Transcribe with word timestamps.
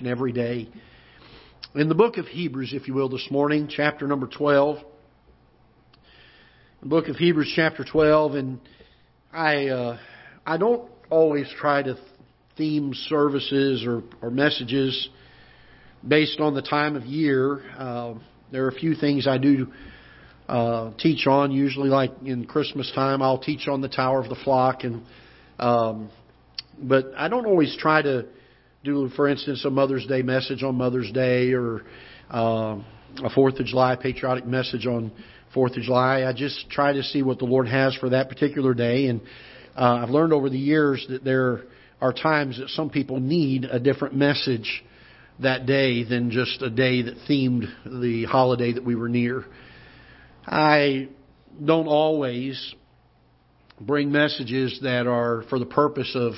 and 0.00 0.08
every 0.08 0.32
day. 0.32 0.68
In 1.74 1.88
the 1.88 1.94
book 1.94 2.16
of 2.16 2.26
Hebrews, 2.26 2.72
if 2.72 2.88
you 2.88 2.94
will, 2.94 3.08
this 3.08 3.28
morning, 3.30 3.68
chapter 3.70 4.08
number 4.08 4.26
12. 4.26 4.78
The 6.80 6.88
book 6.88 7.08
of 7.08 7.16
Hebrews, 7.16 7.52
chapter 7.54 7.84
12, 7.84 8.34
and 8.34 8.60
I, 9.32 9.68
uh, 9.68 9.98
I 10.46 10.56
don't 10.56 10.90
always 11.10 11.46
try 11.58 11.82
to 11.82 11.98
theme 12.56 12.94
services 12.94 13.84
or, 13.86 14.02
or 14.22 14.30
messages 14.30 15.10
based 16.06 16.40
on 16.40 16.54
the 16.54 16.62
time 16.62 16.96
of 16.96 17.04
year. 17.04 17.62
Uh, 17.76 18.14
there 18.50 18.64
are 18.64 18.68
a 18.68 18.74
few 18.74 18.94
things 18.94 19.26
I 19.28 19.36
do 19.36 19.68
uh, 20.48 20.92
teach 20.98 21.26
on. 21.26 21.52
Usually, 21.52 21.90
like 21.90 22.12
in 22.24 22.46
Christmas 22.46 22.90
time, 22.94 23.20
I'll 23.20 23.38
teach 23.38 23.68
on 23.68 23.82
the 23.82 23.88
Tower 23.88 24.20
of 24.20 24.30
the 24.30 24.38
Flock, 24.44 24.82
and 24.82 25.02
um, 25.58 26.10
but 26.82 27.12
I 27.16 27.28
don't 27.28 27.44
always 27.44 27.76
try 27.78 28.00
to 28.00 28.26
do, 28.82 29.10
for 29.14 29.28
instance, 29.28 29.64
a 29.66 29.70
Mother's 29.70 30.06
Day 30.06 30.22
message 30.22 30.62
on 30.62 30.76
Mother's 30.76 31.12
Day 31.12 31.52
or 31.52 31.82
uh, 32.30 32.78
a 33.22 33.30
Fourth 33.34 33.58
of 33.60 33.66
July 33.66 33.94
patriotic 33.96 34.46
message 34.46 34.86
on 34.86 35.12
Fourth 35.52 35.76
of 35.76 35.82
July. 35.82 36.22
I 36.22 36.32
just 36.32 36.70
try 36.70 36.94
to 36.94 37.02
see 37.02 37.22
what 37.22 37.38
the 37.38 37.44
Lord 37.44 37.68
has 37.68 37.94
for 37.96 38.08
that 38.08 38.30
particular 38.30 38.72
day, 38.72 39.08
and 39.08 39.20
uh, 39.76 40.00
I've 40.02 40.08
learned 40.08 40.32
over 40.32 40.48
the 40.48 40.58
years 40.58 41.04
that 41.10 41.22
there 41.24 41.64
are 42.00 42.14
times 42.14 42.58
that 42.58 42.70
some 42.70 42.88
people 42.88 43.20
need 43.20 43.64
a 43.64 43.78
different 43.78 44.14
message 44.14 44.82
that 45.40 45.66
day 45.66 46.02
than 46.02 46.30
just 46.30 46.62
a 46.62 46.70
day 46.70 47.02
that 47.02 47.16
themed 47.28 47.66
the 47.84 48.24
holiday 48.24 48.72
that 48.72 48.84
we 48.84 48.94
were 48.94 49.10
near. 49.10 49.44
I 50.46 51.10
don't 51.62 51.86
always 51.86 52.74
bring 53.78 54.10
messages 54.10 54.80
that 54.82 55.06
are 55.06 55.44
for 55.50 55.58
the 55.58 55.66
purpose 55.66 56.12
of 56.14 56.32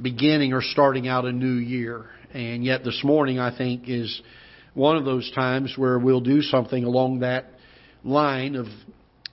beginning 0.00 0.52
or 0.52 0.62
starting 0.62 1.08
out 1.08 1.24
a 1.24 1.32
new 1.32 1.54
year. 1.54 2.06
And 2.32 2.64
yet 2.64 2.84
this 2.84 3.00
morning 3.02 3.38
I 3.38 3.56
think 3.56 3.84
is 3.88 4.20
one 4.74 4.96
of 4.96 5.04
those 5.04 5.30
times 5.32 5.74
where 5.76 5.98
we'll 5.98 6.20
do 6.20 6.42
something 6.42 6.84
along 6.84 7.20
that 7.20 7.46
line 8.04 8.54
of 8.54 8.66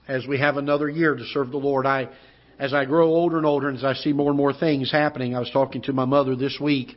as 0.07 0.25
we 0.27 0.39
have 0.39 0.57
another 0.57 0.89
year 0.89 1.15
to 1.15 1.25
serve 1.25 1.51
the 1.51 1.57
Lord. 1.57 1.85
I 1.85 2.09
as 2.57 2.73
I 2.73 2.85
grow 2.85 3.07
older 3.07 3.37
and 3.37 3.45
older 3.45 3.67
and 3.67 3.77
as 3.77 3.83
I 3.83 3.93
see 3.93 4.13
more 4.13 4.29
and 4.29 4.37
more 4.37 4.53
things 4.53 4.91
happening, 4.91 5.35
I 5.35 5.39
was 5.39 5.51
talking 5.51 5.81
to 5.83 5.93
my 5.93 6.05
mother 6.05 6.35
this 6.35 6.57
week 6.59 6.95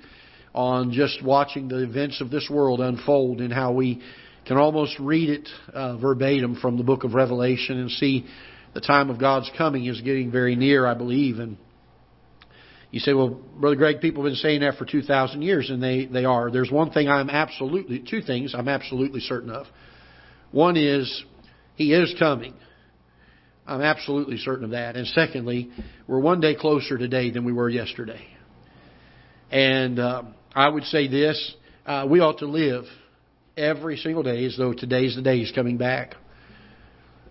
on 0.54 0.92
just 0.92 1.22
watching 1.22 1.68
the 1.68 1.82
events 1.82 2.20
of 2.20 2.30
this 2.30 2.48
world 2.50 2.80
unfold 2.80 3.40
and 3.40 3.52
how 3.52 3.72
we 3.72 4.00
can 4.46 4.56
almost 4.56 4.98
read 4.98 5.28
it 5.28 5.48
uh, 5.74 5.96
verbatim 5.98 6.56
from 6.56 6.78
the 6.78 6.84
book 6.84 7.04
of 7.04 7.14
Revelation 7.14 7.78
and 7.78 7.90
see 7.90 8.26
the 8.72 8.80
time 8.80 9.10
of 9.10 9.18
God's 9.18 9.50
coming 9.58 9.86
is 9.86 10.00
getting 10.00 10.30
very 10.30 10.56
near, 10.56 10.86
I 10.86 10.94
believe. 10.94 11.38
And 11.38 11.58
you 12.90 13.00
say, 13.00 13.12
well, 13.12 13.28
Brother 13.28 13.76
Greg, 13.76 14.00
people 14.00 14.24
have 14.24 14.30
been 14.30 14.36
saying 14.36 14.60
that 14.60 14.76
for 14.76 14.86
2,000 14.86 15.42
years, 15.42 15.68
and 15.68 15.82
they, 15.82 16.06
they 16.06 16.24
are. 16.24 16.50
There's 16.50 16.70
one 16.70 16.90
thing 16.90 17.08
I'm 17.08 17.28
absolutely, 17.28 18.02
two 18.08 18.22
things 18.22 18.54
I'm 18.54 18.68
absolutely 18.68 19.20
certain 19.20 19.50
of. 19.50 19.66
One 20.52 20.76
is, 20.76 21.24
He 21.76 21.92
is 21.92 22.14
coming. 22.18 22.54
I'm 23.66 23.82
absolutely 23.82 24.38
certain 24.38 24.64
of 24.64 24.70
that. 24.70 24.96
And 24.96 25.06
secondly, 25.08 25.70
we're 26.06 26.20
one 26.20 26.40
day 26.40 26.54
closer 26.54 26.96
today 26.96 27.30
than 27.30 27.44
we 27.44 27.52
were 27.52 27.68
yesterday. 27.68 28.22
And 29.50 29.98
uh, 29.98 30.22
I 30.54 30.68
would 30.68 30.84
say 30.84 31.08
this 31.08 31.54
uh, 31.84 32.06
we 32.08 32.20
ought 32.20 32.38
to 32.38 32.46
live 32.46 32.84
every 33.56 33.98
single 33.98 34.22
day 34.22 34.44
as 34.46 34.56
though 34.56 34.72
today's 34.72 35.16
the 35.16 35.22
day 35.22 35.38
he's 35.38 35.52
coming 35.52 35.76
back. 35.76 36.14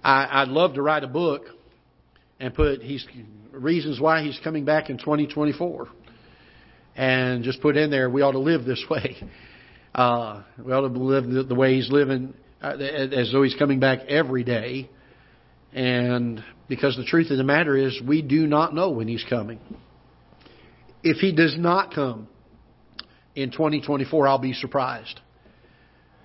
I, 0.04 0.42
I'd 0.42 0.50
love 0.50 0.76
to 0.76 0.84
write 0.84 1.04
a 1.04 1.08
book 1.08 1.46
and 2.40 2.54
put 2.54 2.82
he's 2.82 3.06
reasons 3.58 4.00
why 4.00 4.24
he's 4.24 4.40
coming 4.44 4.66
back 4.66 4.90
in 4.90 4.98
2024, 4.98 5.88
and 6.96 7.44
just 7.44 7.62
put 7.62 7.78
in 7.78 7.90
there 7.92 8.10
we 8.10 8.22
ought 8.22 8.32
to 8.32 8.40
live 8.40 8.66
this 8.66 8.84
way. 8.90 9.16
Uh, 9.94 10.44
we 10.64 10.72
ought 10.72 10.82
to 10.82 10.88
live 10.88 11.28
the, 11.28 11.44
the 11.44 11.56
way 11.56 11.76
he's 11.76 11.90
living 11.90 12.34
uh, 12.62 12.78
as 12.78 13.32
though 13.32 13.44
he's 13.44 13.56
coming 13.56 13.80
back 13.80 14.00
every 14.08 14.44
day. 14.44 14.90
And 15.74 16.44
because 16.68 16.96
the 16.96 17.06
truth 17.06 17.30
of 17.32 17.38
the 17.38 17.44
matter 17.44 17.76
is, 17.76 18.00
we 18.06 18.22
do 18.22 18.48
not 18.48 18.74
know 18.74 18.92
when 18.92 19.08
he's 19.08 19.26
coming. 19.30 19.60
If 21.04 21.18
he 21.18 21.32
does 21.32 21.56
not 21.58 21.94
come 21.94 22.28
in 23.36 23.52
2024, 23.52 24.28
I'll 24.28 24.40
be 24.40 24.54
surprised. 24.54 25.20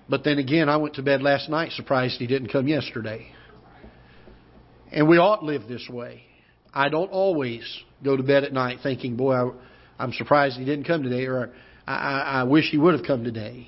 But 0.09 0.23
then 0.23 0.37
again, 0.39 0.69
I 0.69 0.77
went 0.77 0.95
to 0.95 1.03
bed 1.03 1.21
last 1.21 1.49
night 1.49 1.71
surprised 1.71 2.17
he 2.17 2.27
didn't 2.27 2.49
come 2.49 2.67
yesterday. 2.67 3.27
And 4.91 5.07
we 5.07 5.17
ought 5.17 5.37
to 5.37 5.45
live 5.45 5.67
this 5.67 5.87
way. 5.89 6.23
I 6.73 6.89
don't 6.89 7.11
always 7.11 7.63
go 8.03 8.17
to 8.17 8.23
bed 8.23 8.43
at 8.43 8.53
night 8.53 8.79
thinking, 8.81 9.15
boy, 9.15 9.33
I, 9.33 9.51
I'm 9.99 10.11
surprised 10.13 10.57
he 10.57 10.65
didn't 10.65 10.85
come 10.85 11.03
today, 11.03 11.25
or 11.25 11.51
I, 11.87 11.93
I, 11.93 12.41
I 12.41 12.43
wish 12.43 12.71
he 12.71 12.77
would 12.77 12.95
have 12.95 13.05
come 13.05 13.23
today. 13.23 13.67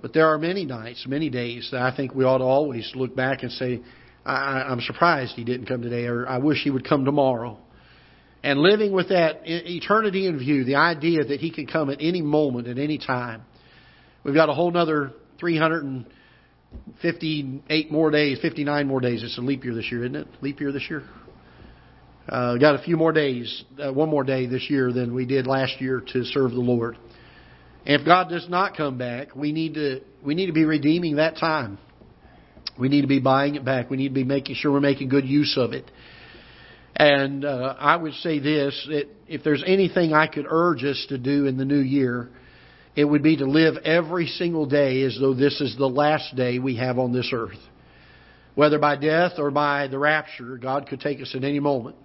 But 0.00 0.12
there 0.12 0.28
are 0.28 0.38
many 0.38 0.64
nights, 0.64 1.04
many 1.06 1.30
days 1.30 1.68
that 1.72 1.82
I 1.82 1.94
think 1.94 2.14
we 2.14 2.24
ought 2.24 2.38
to 2.38 2.44
always 2.44 2.90
look 2.94 3.14
back 3.16 3.42
and 3.42 3.52
say, 3.52 3.82
I, 4.24 4.64
I'm 4.68 4.80
surprised 4.80 5.34
he 5.34 5.44
didn't 5.44 5.66
come 5.66 5.82
today, 5.82 6.06
or 6.06 6.26
I 6.28 6.38
wish 6.38 6.62
he 6.62 6.70
would 6.70 6.88
come 6.88 7.04
tomorrow. 7.04 7.58
And 8.42 8.60
living 8.60 8.92
with 8.92 9.08
that 9.08 9.40
eternity 9.44 10.26
in 10.26 10.38
view, 10.38 10.64
the 10.64 10.76
idea 10.76 11.24
that 11.24 11.40
he 11.40 11.50
can 11.50 11.66
come 11.66 11.90
at 11.90 11.98
any 12.00 12.22
moment, 12.22 12.68
at 12.68 12.78
any 12.78 12.98
time. 12.98 13.42
We've 14.22 14.34
got 14.34 14.48
a 14.48 14.54
whole 14.54 14.74
other 14.76 15.12
358 15.40 17.90
more 17.90 18.10
days, 18.10 18.38
59 18.40 18.86
more 18.86 19.00
days. 19.00 19.24
It's 19.24 19.38
a 19.38 19.40
leap 19.40 19.64
year 19.64 19.74
this 19.74 19.90
year, 19.90 20.04
isn't 20.04 20.16
it? 20.16 20.28
Leap 20.42 20.60
year 20.60 20.70
this 20.72 20.88
year? 20.88 21.02
Uh, 22.28 22.56
got 22.56 22.74
a 22.74 22.82
few 22.82 22.96
more 22.96 23.12
days, 23.12 23.64
uh, 23.80 23.92
one 23.92 24.08
more 24.08 24.24
day 24.24 24.46
this 24.46 24.68
year 24.68 24.92
than 24.92 25.14
we 25.14 25.24
did 25.26 25.46
last 25.46 25.80
year 25.80 26.02
to 26.12 26.24
serve 26.24 26.50
the 26.50 26.60
Lord. 26.60 26.98
And 27.84 28.00
if 28.00 28.04
God 28.04 28.28
does 28.28 28.48
not 28.48 28.76
come 28.76 28.98
back, 28.98 29.36
we 29.36 29.52
need 29.52 29.74
to 29.74 30.00
we 30.24 30.34
need 30.34 30.46
to 30.46 30.52
be 30.52 30.64
redeeming 30.64 31.16
that 31.16 31.36
time. 31.36 31.78
We 32.78 32.88
need 32.88 33.02
to 33.02 33.06
be 33.06 33.20
buying 33.20 33.54
it 33.54 33.64
back. 33.64 33.90
We 33.90 33.96
need 33.96 34.08
to 34.08 34.14
be 34.14 34.24
making 34.24 34.56
sure 34.56 34.72
we're 34.72 34.80
making 34.80 35.08
good 35.08 35.24
use 35.24 35.56
of 35.56 35.72
it. 35.72 35.88
And 36.96 37.44
uh, 37.44 37.76
I 37.78 37.94
would 37.94 38.14
say 38.14 38.40
this: 38.40 38.86
that 38.90 39.04
if 39.28 39.44
there's 39.44 39.62
anything 39.64 40.12
I 40.12 40.26
could 40.26 40.46
urge 40.48 40.82
us 40.82 41.06
to 41.10 41.18
do 41.18 41.46
in 41.46 41.56
the 41.56 41.64
new 41.64 41.78
year, 41.78 42.30
it 42.96 43.04
would 43.04 43.22
be 43.22 43.36
to 43.36 43.46
live 43.46 43.76
every 43.84 44.26
single 44.26 44.66
day 44.66 45.02
as 45.02 45.16
though 45.20 45.34
this 45.34 45.60
is 45.60 45.76
the 45.76 45.88
last 45.88 46.34
day 46.34 46.58
we 46.58 46.76
have 46.76 46.98
on 46.98 47.12
this 47.12 47.30
earth. 47.32 47.60
Whether 48.56 48.80
by 48.80 48.96
death 48.96 49.32
or 49.38 49.52
by 49.52 49.86
the 49.86 49.98
rapture, 49.98 50.56
God 50.56 50.88
could 50.88 51.00
take 51.00 51.20
us 51.20 51.32
at 51.36 51.44
any 51.44 51.60
moment. 51.60 51.96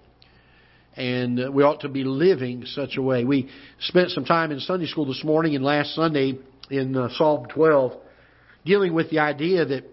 And 0.96 1.40
uh, 1.40 1.52
we 1.52 1.64
ought 1.64 1.82
to 1.82 1.90
be 1.90 2.04
living 2.04 2.66
such 2.66 2.98
a 2.98 3.02
way. 3.02 3.24
We 3.24 3.50
spent 3.80 4.10
some 4.12 4.26
time 4.26 4.52
in 4.52 4.60
Sunday 4.60 4.88
school 4.88 5.06
this 5.06 5.24
morning 5.24 5.56
and 5.56 5.64
last 5.64 5.96
Sunday 5.96 6.38
in 6.70 6.96
uh, 6.96 7.10
Psalm 7.14 7.48
12 7.48 7.94
dealing 8.66 8.94
with 8.94 9.10
the 9.10 9.20
idea 9.20 9.66
that 9.66 9.84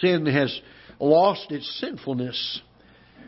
sin 0.00 0.26
has 0.26 0.60
lost 1.00 1.50
its 1.50 1.80
sinfulness. 1.80 2.60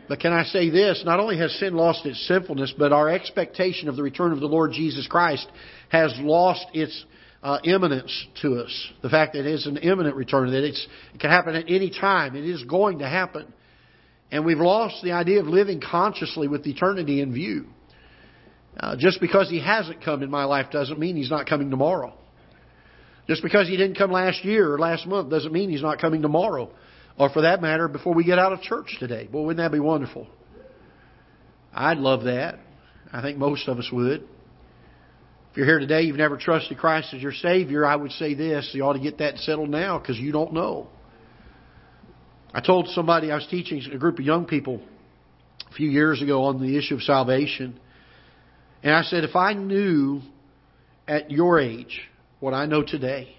But 0.07 0.19
can 0.19 0.33
I 0.33 0.43
say 0.43 0.69
this? 0.69 1.03
Not 1.05 1.19
only 1.19 1.37
has 1.37 1.53
sin 1.59 1.73
lost 1.73 2.05
its 2.05 2.27
sinfulness, 2.27 2.73
but 2.77 2.91
our 2.91 3.09
expectation 3.09 3.87
of 3.87 3.95
the 3.95 4.03
return 4.03 4.33
of 4.33 4.39
the 4.39 4.47
Lord 4.47 4.71
Jesus 4.73 5.07
Christ 5.07 5.47
has 5.89 6.13
lost 6.19 6.65
its 6.73 7.05
uh, 7.43 7.59
imminence 7.63 8.27
to 8.41 8.55
us. 8.55 8.91
The 9.01 9.09
fact 9.09 9.33
that 9.33 9.41
it 9.41 9.53
is 9.53 9.65
an 9.65 9.77
imminent 9.77 10.15
return, 10.15 10.51
that 10.51 10.63
it 10.63 10.77
can 11.19 11.29
happen 11.29 11.55
at 11.55 11.65
any 11.67 11.89
time. 11.89 12.35
It 12.35 12.45
is 12.45 12.63
going 12.63 12.99
to 12.99 13.07
happen. 13.07 13.53
And 14.31 14.45
we've 14.45 14.57
lost 14.57 15.03
the 15.03 15.11
idea 15.11 15.41
of 15.41 15.47
living 15.47 15.81
consciously 15.81 16.47
with 16.47 16.65
eternity 16.65 17.21
in 17.21 17.33
view. 17.33 17.65
Uh, 18.79 18.95
just 18.97 19.19
because 19.19 19.49
he 19.49 19.59
hasn't 19.59 20.03
come 20.03 20.23
in 20.23 20.29
my 20.29 20.45
life 20.45 20.71
doesn't 20.71 20.97
mean 20.97 21.17
he's 21.17 21.29
not 21.29 21.47
coming 21.47 21.69
tomorrow. 21.69 22.13
Just 23.27 23.43
because 23.43 23.67
he 23.67 23.75
didn't 23.75 23.97
come 23.97 24.11
last 24.11 24.43
year 24.45 24.73
or 24.73 24.79
last 24.79 25.05
month 25.05 25.29
doesn't 25.29 25.51
mean 25.51 25.69
he's 25.69 25.81
not 25.81 25.99
coming 25.99 26.21
tomorrow. 26.21 26.71
Or 27.19 27.29
for 27.29 27.41
that 27.41 27.61
matter, 27.61 27.87
before 27.89 28.13
we 28.13 28.23
get 28.23 28.39
out 28.39 28.53
of 28.53 28.61
church 28.61 28.95
today. 28.99 29.27
Boy, 29.27 29.41
wouldn't 29.41 29.57
that 29.57 29.71
be 29.71 29.79
wonderful? 29.79 30.27
I'd 31.73 31.97
love 31.97 32.23
that. 32.23 32.59
I 33.11 33.21
think 33.21 33.37
most 33.37 33.67
of 33.67 33.77
us 33.77 33.89
would. 33.91 34.21
If 35.51 35.57
you're 35.57 35.65
here 35.65 35.79
today, 35.79 36.03
you've 36.03 36.15
never 36.15 36.37
trusted 36.37 36.77
Christ 36.77 37.13
as 37.13 37.21
your 37.21 37.33
Savior, 37.33 37.85
I 37.85 37.97
would 37.97 38.11
say 38.13 38.33
this. 38.33 38.69
You 38.73 38.83
ought 38.83 38.93
to 38.93 38.99
get 38.99 39.17
that 39.17 39.37
settled 39.39 39.69
now 39.69 39.99
because 39.99 40.17
you 40.17 40.31
don't 40.31 40.53
know. 40.53 40.87
I 42.53 42.61
told 42.61 42.87
somebody 42.89 43.31
I 43.31 43.35
was 43.35 43.47
teaching 43.49 43.81
a 43.91 43.97
group 43.97 44.19
of 44.19 44.25
young 44.25 44.45
people 44.45 44.81
a 45.69 45.73
few 45.73 45.89
years 45.89 46.21
ago 46.21 46.43
on 46.43 46.61
the 46.61 46.77
issue 46.77 46.95
of 46.95 47.01
salvation. 47.01 47.79
And 48.83 48.93
I 48.93 49.03
said, 49.03 49.23
if 49.23 49.35
I 49.35 49.53
knew 49.53 50.21
at 51.07 51.31
your 51.31 51.59
age 51.59 52.01
what 52.39 52.53
I 52.53 52.65
know 52.65 52.83
today, 52.83 53.35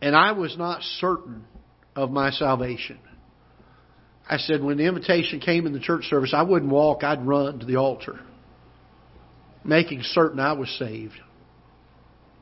and 0.00 0.14
I 0.14 0.32
was 0.32 0.56
not 0.56 0.82
certain 0.82 1.44
of 1.96 2.10
my 2.10 2.30
salvation. 2.30 2.98
I 4.28 4.36
said, 4.36 4.62
when 4.62 4.76
the 4.76 4.84
invitation 4.84 5.40
came 5.40 5.66
in 5.66 5.72
the 5.72 5.80
church 5.80 6.04
service, 6.04 6.32
I 6.34 6.42
wouldn't 6.42 6.70
walk, 6.70 7.02
I'd 7.02 7.26
run 7.26 7.60
to 7.60 7.66
the 7.66 7.76
altar, 7.76 8.20
making 9.64 10.02
certain 10.02 10.38
I 10.38 10.52
was 10.52 10.68
saved. 10.78 11.14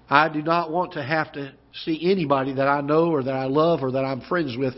I 0.08 0.28
do 0.28 0.43
not 0.43 0.70
want 0.70 0.94
to 0.94 1.02
have 1.02 1.32
to 1.32 1.52
see 1.84 2.10
anybody 2.10 2.55
that 2.55 2.67
I 2.67 2.81
know 2.81 3.10
or 3.10 3.22
that 3.22 3.34
I 3.34 3.44
love 3.44 3.82
or 3.82 3.93
that 3.93 4.05
I'm 4.05 4.20
friends 4.22 4.56
with 4.56 4.75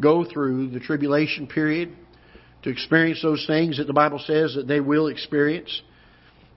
go 0.00 0.24
through 0.24 0.70
the 0.70 0.80
tribulation 0.80 1.46
period, 1.46 1.94
to 2.62 2.70
experience 2.70 3.22
those 3.22 3.44
things 3.46 3.78
that 3.78 3.86
the 3.86 3.92
Bible 3.92 4.18
says 4.18 4.54
that 4.56 4.66
they 4.66 4.80
will 4.80 5.06
experience. 5.06 5.82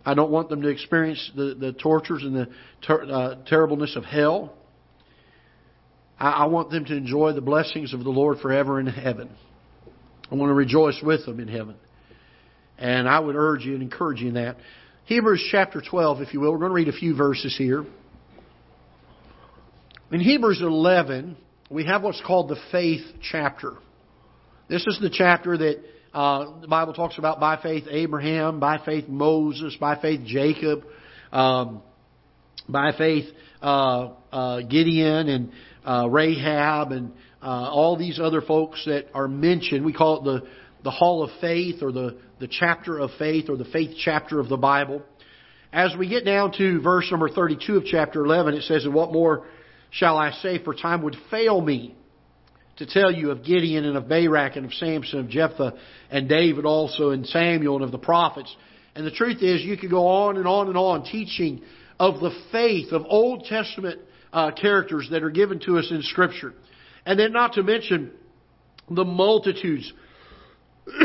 I 0.05 0.13
don't 0.13 0.31
want 0.31 0.49
them 0.49 0.61
to 0.61 0.67
experience 0.67 1.31
the, 1.35 1.55
the 1.59 1.73
tortures 1.73 2.23
and 2.23 2.35
the 2.35 2.47
ter- 2.81 3.03
uh, 3.03 3.35
terribleness 3.45 3.95
of 3.95 4.05
hell. 4.05 4.53
I, 6.19 6.29
I 6.29 6.45
want 6.45 6.71
them 6.71 6.85
to 6.85 6.95
enjoy 6.95 7.33
the 7.33 7.41
blessings 7.41 7.93
of 7.93 8.03
the 8.03 8.09
Lord 8.09 8.39
forever 8.39 8.79
in 8.79 8.87
heaven. 8.87 9.29
I 10.31 10.35
want 10.35 10.49
to 10.49 10.53
rejoice 10.53 10.99
with 11.03 11.25
them 11.25 11.39
in 11.39 11.47
heaven. 11.47 11.75
And 12.77 13.07
I 13.07 13.19
would 13.19 13.35
urge 13.35 13.65
you 13.65 13.73
and 13.73 13.83
encourage 13.83 14.21
you 14.21 14.29
in 14.29 14.35
that. 14.35 14.57
Hebrews 15.05 15.47
chapter 15.51 15.81
12, 15.81 16.21
if 16.21 16.33
you 16.33 16.39
will. 16.39 16.51
We're 16.51 16.59
going 16.59 16.69
to 16.69 16.75
read 16.75 16.87
a 16.87 16.97
few 16.97 17.15
verses 17.15 17.55
here. 17.57 17.85
In 20.11 20.19
Hebrews 20.21 20.61
11, 20.61 21.35
we 21.69 21.85
have 21.85 22.01
what's 22.01 22.21
called 22.25 22.49
the 22.49 22.57
faith 22.71 23.05
chapter. 23.21 23.73
This 24.67 24.85
is 24.87 24.99
the 24.99 25.09
chapter 25.09 25.57
that 25.57 25.83
uh, 26.13 26.61
the 26.61 26.67
Bible 26.67 26.93
talks 26.93 27.17
about 27.17 27.39
by 27.39 27.61
faith 27.61 27.85
Abraham, 27.89 28.59
by 28.59 28.79
faith 28.83 29.07
Moses, 29.07 29.75
by 29.79 29.99
faith 29.99 30.21
Jacob, 30.25 30.83
um, 31.31 31.81
by 32.67 32.91
faith 32.97 33.25
uh, 33.61 34.09
uh, 34.31 34.61
Gideon 34.61 35.29
and 35.29 35.51
uh, 35.85 36.07
Rahab 36.09 36.91
and 36.91 37.11
uh, 37.41 37.69
all 37.69 37.97
these 37.97 38.19
other 38.19 38.41
folks 38.41 38.83
that 38.85 39.05
are 39.13 39.27
mentioned. 39.27 39.85
We 39.85 39.93
call 39.93 40.19
it 40.19 40.23
the 40.23 40.47
the 40.81 40.91
Hall 40.91 41.23
of 41.23 41.29
Faith 41.39 41.83
or 41.83 41.91
the 41.91 42.17
the 42.39 42.47
chapter 42.47 42.97
of 42.97 43.11
faith 43.19 43.49
or 43.49 43.57
the 43.57 43.65
faith 43.65 43.95
chapter 44.03 44.39
of 44.39 44.49
the 44.49 44.57
Bible. 44.57 45.03
As 45.71 45.95
we 45.95 46.09
get 46.09 46.25
down 46.25 46.51
to 46.57 46.81
verse 46.81 47.07
number 47.11 47.29
32 47.29 47.77
of 47.77 47.85
chapter 47.85 48.25
11, 48.25 48.55
it 48.55 48.63
says, 48.63 48.85
And 48.85 48.93
what 48.93 49.13
more 49.13 49.45
shall 49.91 50.17
I 50.17 50.31
say, 50.31 50.63
for 50.63 50.73
time 50.73 51.01
would 51.03 51.15
fail 51.31 51.59
me 51.59 51.95
to 52.77 52.85
tell 52.85 53.11
you 53.11 53.31
of 53.31 53.43
Gideon 53.43 53.85
and 53.85 53.97
of 53.97 54.07
Barak 54.07 54.55
and 54.55 54.65
of 54.65 54.73
Samson, 54.73 55.19
of 55.19 55.29
Jephthah 55.29 55.73
and 56.09 56.29
David 56.29 56.65
also, 56.65 57.09
and 57.09 57.25
Samuel 57.25 57.75
and 57.75 57.83
of 57.83 57.91
the 57.91 57.97
prophets. 57.97 58.55
And 58.95 59.05
the 59.05 59.11
truth 59.11 59.41
is, 59.41 59.61
you 59.61 59.77
could 59.77 59.89
go 59.89 60.07
on 60.07 60.37
and 60.37 60.47
on 60.47 60.67
and 60.67 60.77
on 60.77 61.03
teaching 61.03 61.61
of 61.99 62.21
the 62.21 62.31
faith 62.51 62.91
of 62.91 63.03
Old 63.07 63.45
Testament 63.45 63.99
uh, 64.31 64.51
characters 64.51 65.09
that 65.11 65.23
are 65.23 65.29
given 65.29 65.59
to 65.61 65.77
us 65.77 65.89
in 65.91 66.01
Scripture. 66.03 66.53
And 67.05 67.19
then 67.19 67.33
not 67.33 67.53
to 67.53 67.63
mention 67.63 68.11
the 68.89 69.03
multitudes 69.03 69.91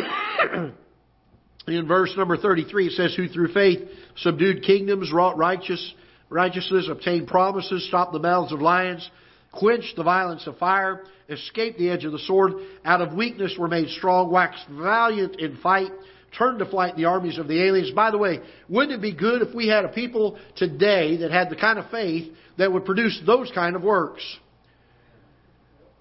in 1.66 1.88
verse 1.88 2.14
number 2.16 2.36
33, 2.36 2.86
it 2.86 2.92
says, 2.92 3.14
Who 3.14 3.28
through 3.28 3.52
faith 3.52 3.80
subdued 4.16 4.62
kingdoms, 4.62 5.12
wrought 5.12 5.36
righteous, 5.36 5.94
righteousness, 6.34 6.88
obtained 6.90 7.28
promises, 7.28 7.86
stopped 7.86 8.12
the 8.12 8.18
mouths 8.18 8.52
of 8.52 8.60
lions, 8.60 9.08
quenched 9.52 9.94
the 9.94 10.02
violence 10.02 10.46
of 10.48 10.58
fire, 10.58 11.04
escaped 11.28 11.78
the 11.78 11.88
edge 11.88 12.04
of 12.04 12.10
the 12.10 12.18
sword, 12.18 12.52
out 12.84 13.00
of 13.00 13.14
weakness 13.14 13.54
were 13.56 13.68
made 13.68 13.88
strong, 13.88 14.30
waxed 14.30 14.66
valiant 14.68 15.38
in 15.38 15.56
fight, 15.58 15.92
turned 16.36 16.58
to 16.58 16.66
flight 16.66 16.96
the 16.96 17.04
armies 17.04 17.38
of 17.38 17.46
the 17.46 17.62
aliens. 17.62 17.92
By 17.92 18.10
the 18.10 18.18
way, 18.18 18.40
wouldn't 18.68 18.98
it 18.98 19.00
be 19.00 19.14
good 19.14 19.42
if 19.42 19.54
we 19.54 19.68
had 19.68 19.84
a 19.84 19.88
people 19.88 20.36
today 20.56 21.18
that 21.18 21.30
had 21.30 21.50
the 21.50 21.56
kind 21.56 21.78
of 21.78 21.88
faith 21.90 22.32
that 22.58 22.72
would 22.72 22.84
produce 22.84 23.22
those 23.24 23.52
kind 23.54 23.76
of 23.76 23.82
works? 23.82 24.24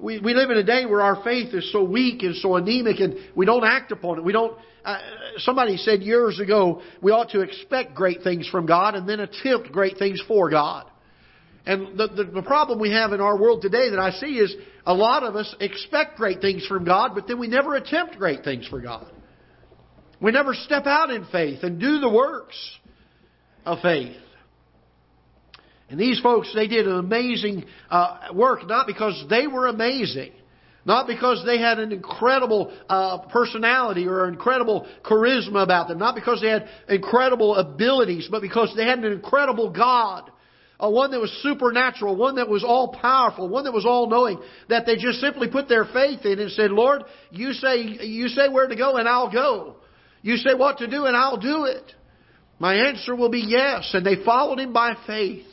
We, 0.04 0.20
we 0.20 0.34
live 0.34 0.50
in 0.50 0.58
a 0.58 0.64
day 0.64 0.86
where 0.86 1.02
our 1.02 1.24
faith 1.24 1.54
is 1.54 1.72
so 1.72 1.82
weak 1.82 2.24
and 2.24 2.36
so 2.36 2.58
anemic 2.58 3.00
and 3.00 3.16
we 3.36 3.46
don't 3.46 3.64
act 3.64 3.94
upon 3.94 4.18
it. 4.18 4.24
We 4.26 4.34
don't, 4.34 4.58
uh, 4.84 5.00
somebody 5.38 5.78
said 5.78 6.02
years 6.02 6.42
ago, 6.42 6.82
we 7.02 7.12
ought 7.14 7.30
to 7.30 7.40
expect 7.40 7.96
great 7.96 8.22
things 8.22 8.46
from 8.50 8.66
God 8.66 8.96
and 8.96 9.08
then 9.08 9.22
attempt 9.22 9.72
great 9.72 9.98
things 9.98 10.22
for 10.28 10.50
God. 10.50 10.88
And 11.66 11.98
the, 11.98 12.10
the, 12.10 12.24
the 12.26 12.42
problem 12.42 12.82
we 12.82 12.92
have 12.92 13.14
in 13.14 13.22
our 13.22 13.40
world 13.40 13.62
today 13.62 13.92
that 13.92 14.00
I 14.00 14.12
see 14.12 14.38
is 14.40 14.54
a 14.86 14.94
lot 14.94 15.24
of 15.24 15.38
us 15.38 15.56
expect 15.62 16.18
great 16.18 16.42
things 16.42 16.68
from 16.68 16.84
God, 16.84 17.12
but 17.16 17.26
then 17.26 17.40
we 17.40 17.48
never 17.48 17.76
attempt 17.76 18.18
great 18.18 18.44
things 18.44 18.68
for 18.68 18.82
God. 18.82 19.10
We 20.20 20.34
never 20.34 20.54
step 20.54 20.86
out 20.86 21.12
in 21.12 21.26
faith 21.32 21.64
and 21.64 21.80
do 21.80 22.00
the 22.00 22.10
works 22.10 22.58
of 23.66 23.80
faith. 23.80 24.18
And 25.94 26.02
these 26.02 26.20
folks, 26.22 26.52
they 26.56 26.66
did 26.66 26.88
an 26.88 26.98
amazing 26.98 27.66
uh, 27.88 28.30
work, 28.34 28.68
not 28.68 28.88
because 28.88 29.26
they 29.30 29.46
were 29.46 29.68
amazing, 29.68 30.32
not 30.86 31.06
because 31.06 31.44
they 31.46 31.60
had 31.60 31.78
an 31.78 31.92
incredible 31.92 32.76
uh, 32.90 33.20
personality 33.28 34.08
or 34.08 34.28
incredible 34.28 34.88
charisma 35.06 35.62
about 35.62 35.90
them, 35.90 36.00
not 36.00 36.16
because 36.16 36.42
they 36.42 36.50
had 36.50 36.68
incredible 36.90 37.56
abilities, 37.58 38.28
but 38.32 38.42
because 38.42 38.74
they 38.76 38.86
had 38.86 38.98
an 39.06 39.12
incredible 39.12 39.70
God. 39.70 40.32
Uh, 40.80 40.90
one 40.90 41.12
that 41.12 41.20
was 41.20 41.32
supernatural, 41.44 42.16
one 42.16 42.38
that 42.38 42.50
was 42.50 42.64
all 42.64 42.88
powerful, 43.00 43.48
one 43.48 43.66
that 43.66 43.72
was 43.72 43.86
all 43.86 44.10
knowing, 44.10 44.42
that 44.70 44.88
they 44.88 44.96
just 44.96 45.20
simply 45.20 45.48
put 45.48 45.70
their 45.70 45.86
faith 45.86 46.26
in 46.26 46.40
and 46.40 46.50
said, 46.54 46.72
Lord, 46.72 47.04
you 47.30 47.54
say, 47.54 47.82
you 47.84 48.30
say 48.30 48.50
where 48.50 48.68
to 48.68 48.76
go 48.76 48.98
and 48.98 49.08
I'll 49.08 49.32
go. 49.32 49.76
You 50.24 50.38
say 50.38 50.56
what 50.56 50.80
to 50.80 50.88
do 50.88 51.06
and 51.06 51.16
I'll 51.16 51.38
do 51.38 51.66
it. 51.66 51.94
My 52.58 52.88
answer 52.88 53.16
will 53.16 53.30
be 53.30 53.44
yes. 53.46 53.92
And 53.94 54.04
they 54.04 54.26
followed 54.26 54.60
him 54.60 54.74
by 54.74 54.96
faith. 55.06 55.46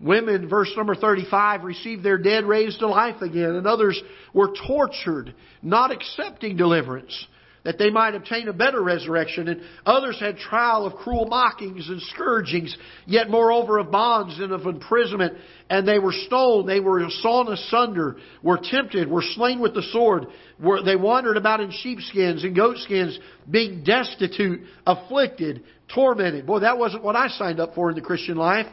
Women, 0.00 0.48
verse 0.48 0.72
number 0.76 0.94
35, 0.94 1.62
received 1.62 2.02
their 2.02 2.16
dead 2.16 2.44
raised 2.46 2.78
to 2.78 2.86
life 2.86 3.20
again, 3.20 3.54
and 3.54 3.66
others 3.66 4.00
were 4.32 4.54
tortured, 4.66 5.34
not 5.62 5.90
accepting 5.90 6.56
deliverance, 6.56 7.26
that 7.64 7.76
they 7.76 7.90
might 7.90 8.14
obtain 8.14 8.48
a 8.48 8.54
better 8.54 8.82
resurrection. 8.82 9.48
And 9.48 9.60
others 9.84 10.18
had 10.18 10.38
trial 10.38 10.86
of 10.86 10.94
cruel 10.94 11.26
mockings 11.26 11.86
and 11.90 12.00
scourgings, 12.00 12.74
yet 13.04 13.28
moreover 13.28 13.76
of 13.76 13.90
bonds 13.90 14.38
and 14.38 14.52
of 14.52 14.64
imprisonment. 14.64 15.36
And 15.68 15.86
they 15.86 15.98
were 15.98 16.14
stoned, 16.14 16.66
they 16.66 16.80
were 16.80 17.04
sawn 17.20 17.52
asunder, 17.52 18.16
were 18.42 18.58
tempted, 18.62 19.06
were 19.06 19.22
slain 19.34 19.60
with 19.60 19.74
the 19.74 19.82
sword. 19.92 20.28
Were, 20.58 20.82
they 20.82 20.96
wandered 20.96 21.36
about 21.36 21.60
in 21.60 21.70
sheepskins 21.70 22.42
and 22.42 22.56
goatskins, 22.56 23.18
being 23.50 23.84
destitute, 23.84 24.62
afflicted, 24.86 25.62
tormented. 25.94 26.46
Boy, 26.46 26.60
that 26.60 26.78
wasn't 26.78 27.04
what 27.04 27.16
I 27.16 27.28
signed 27.28 27.60
up 27.60 27.74
for 27.74 27.90
in 27.90 27.96
the 27.96 28.00
Christian 28.00 28.38
life. 28.38 28.66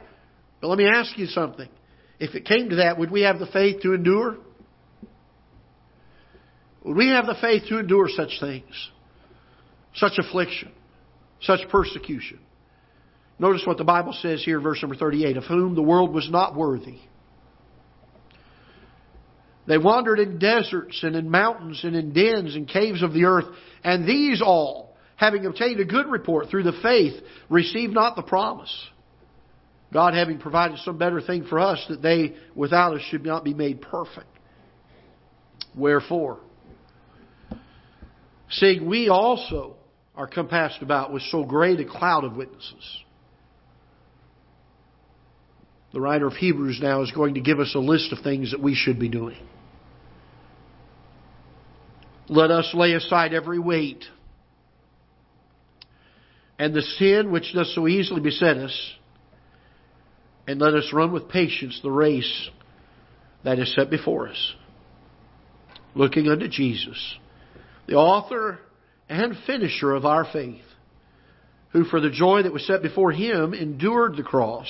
But 0.61 0.67
let 0.67 0.77
me 0.77 0.87
ask 0.87 1.17
you 1.17 1.27
something. 1.27 1.69
If 2.19 2.35
it 2.35 2.45
came 2.45 2.69
to 2.69 2.77
that, 2.77 2.97
would 2.97 3.11
we 3.11 3.21
have 3.21 3.39
the 3.39 3.47
faith 3.47 3.81
to 3.83 3.93
endure? 3.93 4.37
Would 6.83 6.97
we 6.97 7.09
have 7.09 7.25
the 7.25 7.35
faith 7.39 7.63
to 7.69 7.79
endure 7.79 8.07
such 8.09 8.39
things? 8.39 8.89
Such 9.95 10.13
affliction, 10.17 10.71
such 11.41 11.67
persecution. 11.69 12.39
Notice 13.39 13.63
what 13.65 13.77
the 13.77 13.83
Bible 13.83 14.13
says 14.13 14.43
here, 14.43 14.59
verse 14.59 14.81
number 14.81 14.95
38 14.95 15.37
of 15.37 15.43
whom 15.43 15.75
the 15.75 15.81
world 15.81 16.13
was 16.13 16.29
not 16.29 16.55
worthy. 16.55 16.99
They 19.67 19.77
wandered 19.77 20.19
in 20.19 20.39
deserts 20.39 21.03
and 21.03 21.15
in 21.15 21.29
mountains 21.29 21.81
and 21.83 21.95
in 21.95 22.13
dens 22.13 22.55
and 22.55 22.67
caves 22.67 23.03
of 23.03 23.13
the 23.13 23.25
earth, 23.25 23.45
and 23.83 24.07
these 24.07 24.41
all, 24.41 24.95
having 25.17 25.45
obtained 25.45 25.79
a 25.81 25.85
good 25.85 26.07
report 26.07 26.49
through 26.49 26.63
the 26.63 26.79
faith, 26.81 27.21
received 27.49 27.93
not 27.93 28.15
the 28.15 28.21
promise. 28.21 28.73
God 29.93 30.13
having 30.13 30.39
provided 30.39 30.79
some 30.79 30.97
better 30.97 31.21
thing 31.21 31.45
for 31.45 31.59
us 31.59 31.83
that 31.89 32.01
they 32.01 32.35
without 32.55 32.93
us 32.93 33.01
should 33.09 33.25
not 33.25 33.43
be 33.43 33.53
made 33.53 33.81
perfect. 33.81 34.27
Wherefore, 35.75 36.39
seeing 38.49 38.85
we 38.85 39.09
also 39.09 39.75
are 40.15 40.27
compassed 40.27 40.81
about 40.81 41.13
with 41.13 41.21
so 41.23 41.43
great 41.43 41.79
a 41.79 41.85
cloud 41.85 42.23
of 42.23 42.35
witnesses. 42.35 43.03
The 45.93 46.01
writer 46.01 46.27
of 46.27 46.33
Hebrews 46.33 46.79
now 46.81 47.01
is 47.01 47.11
going 47.11 47.35
to 47.35 47.41
give 47.41 47.59
us 47.59 47.73
a 47.73 47.79
list 47.79 48.11
of 48.11 48.19
things 48.23 48.51
that 48.51 48.61
we 48.61 48.75
should 48.75 48.99
be 48.99 49.09
doing. 49.09 49.37
Let 52.27 52.51
us 52.51 52.69
lay 52.73 52.93
aside 52.93 53.33
every 53.33 53.59
weight 53.59 54.03
and 56.59 56.73
the 56.73 56.81
sin 56.81 57.31
which 57.31 57.53
does 57.53 57.73
so 57.73 57.87
easily 57.87 58.19
beset 58.19 58.57
us 58.57 58.93
and 60.47 60.61
let 60.61 60.73
us 60.73 60.91
run 60.93 61.11
with 61.11 61.27
patience 61.27 61.79
the 61.83 61.91
race 61.91 62.49
that 63.43 63.59
is 63.59 63.73
set 63.75 63.89
before 63.89 64.29
us. 64.29 64.55
Looking 65.93 66.29
unto 66.29 66.47
Jesus, 66.47 67.15
the 67.85 67.95
author 67.95 68.59
and 69.09 69.35
finisher 69.45 69.93
of 69.93 70.05
our 70.05 70.25
faith, 70.31 70.63
who 71.71 71.83
for 71.83 71.99
the 71.99 72.09
joy 72.09 72.43
that 72.43 72.53
was 72.53 72.65
set 72.65 72.81
before 72.81 73.11
him 73.11 73.53
endured 73.53 74.15
the 74.15 74.23
cross, 74.23 74.67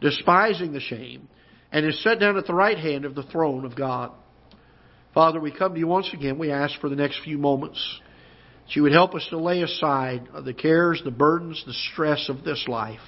despising 0.00 0.72
the 0.72 0.80
shame, 0.80 1.28
and 1.72 1.84
is 1.84 2.02
set 2.02 2.20
down 2.20 2.36
at 2.36 2.46
the 2.46 2.54
right 2.54 2.78
hand 2.78 3.04
of 3.04 3.14
the 3.14 3.22
throne 3.24 3.64
of 3.64 3.76
God. 3.76 4.12
Father, 5.12 5.40
we 5.40 5.50
come 5.50 5.74
to 5.74 5.78
you 5.78 5.88
once 5.88 6.10
again. 6.12 6.38
We 6.38 6.52
ask 6.52 6.80
for 6.80 6.88
the 6.88 6.96
next 6.96 7.20
few 7.24 7.36
moments 7.36 8.00
that 8.66 8.76
you 8.76 8.82
would 8.82 8.92
help 8.92 9.14
us 9.14 9.26
to 9.30 9.38
lay 9.38 9.62
aside 9.62 10.28
the 10.44 10.54
cares, 10.54 11.02
the 11.04 11.10
burdens, 11.10 11.62
the 11.66 11.72
stress 11.72 12.28
of 12.28 12.44
this 12.44 12.64
life 12.68 13.00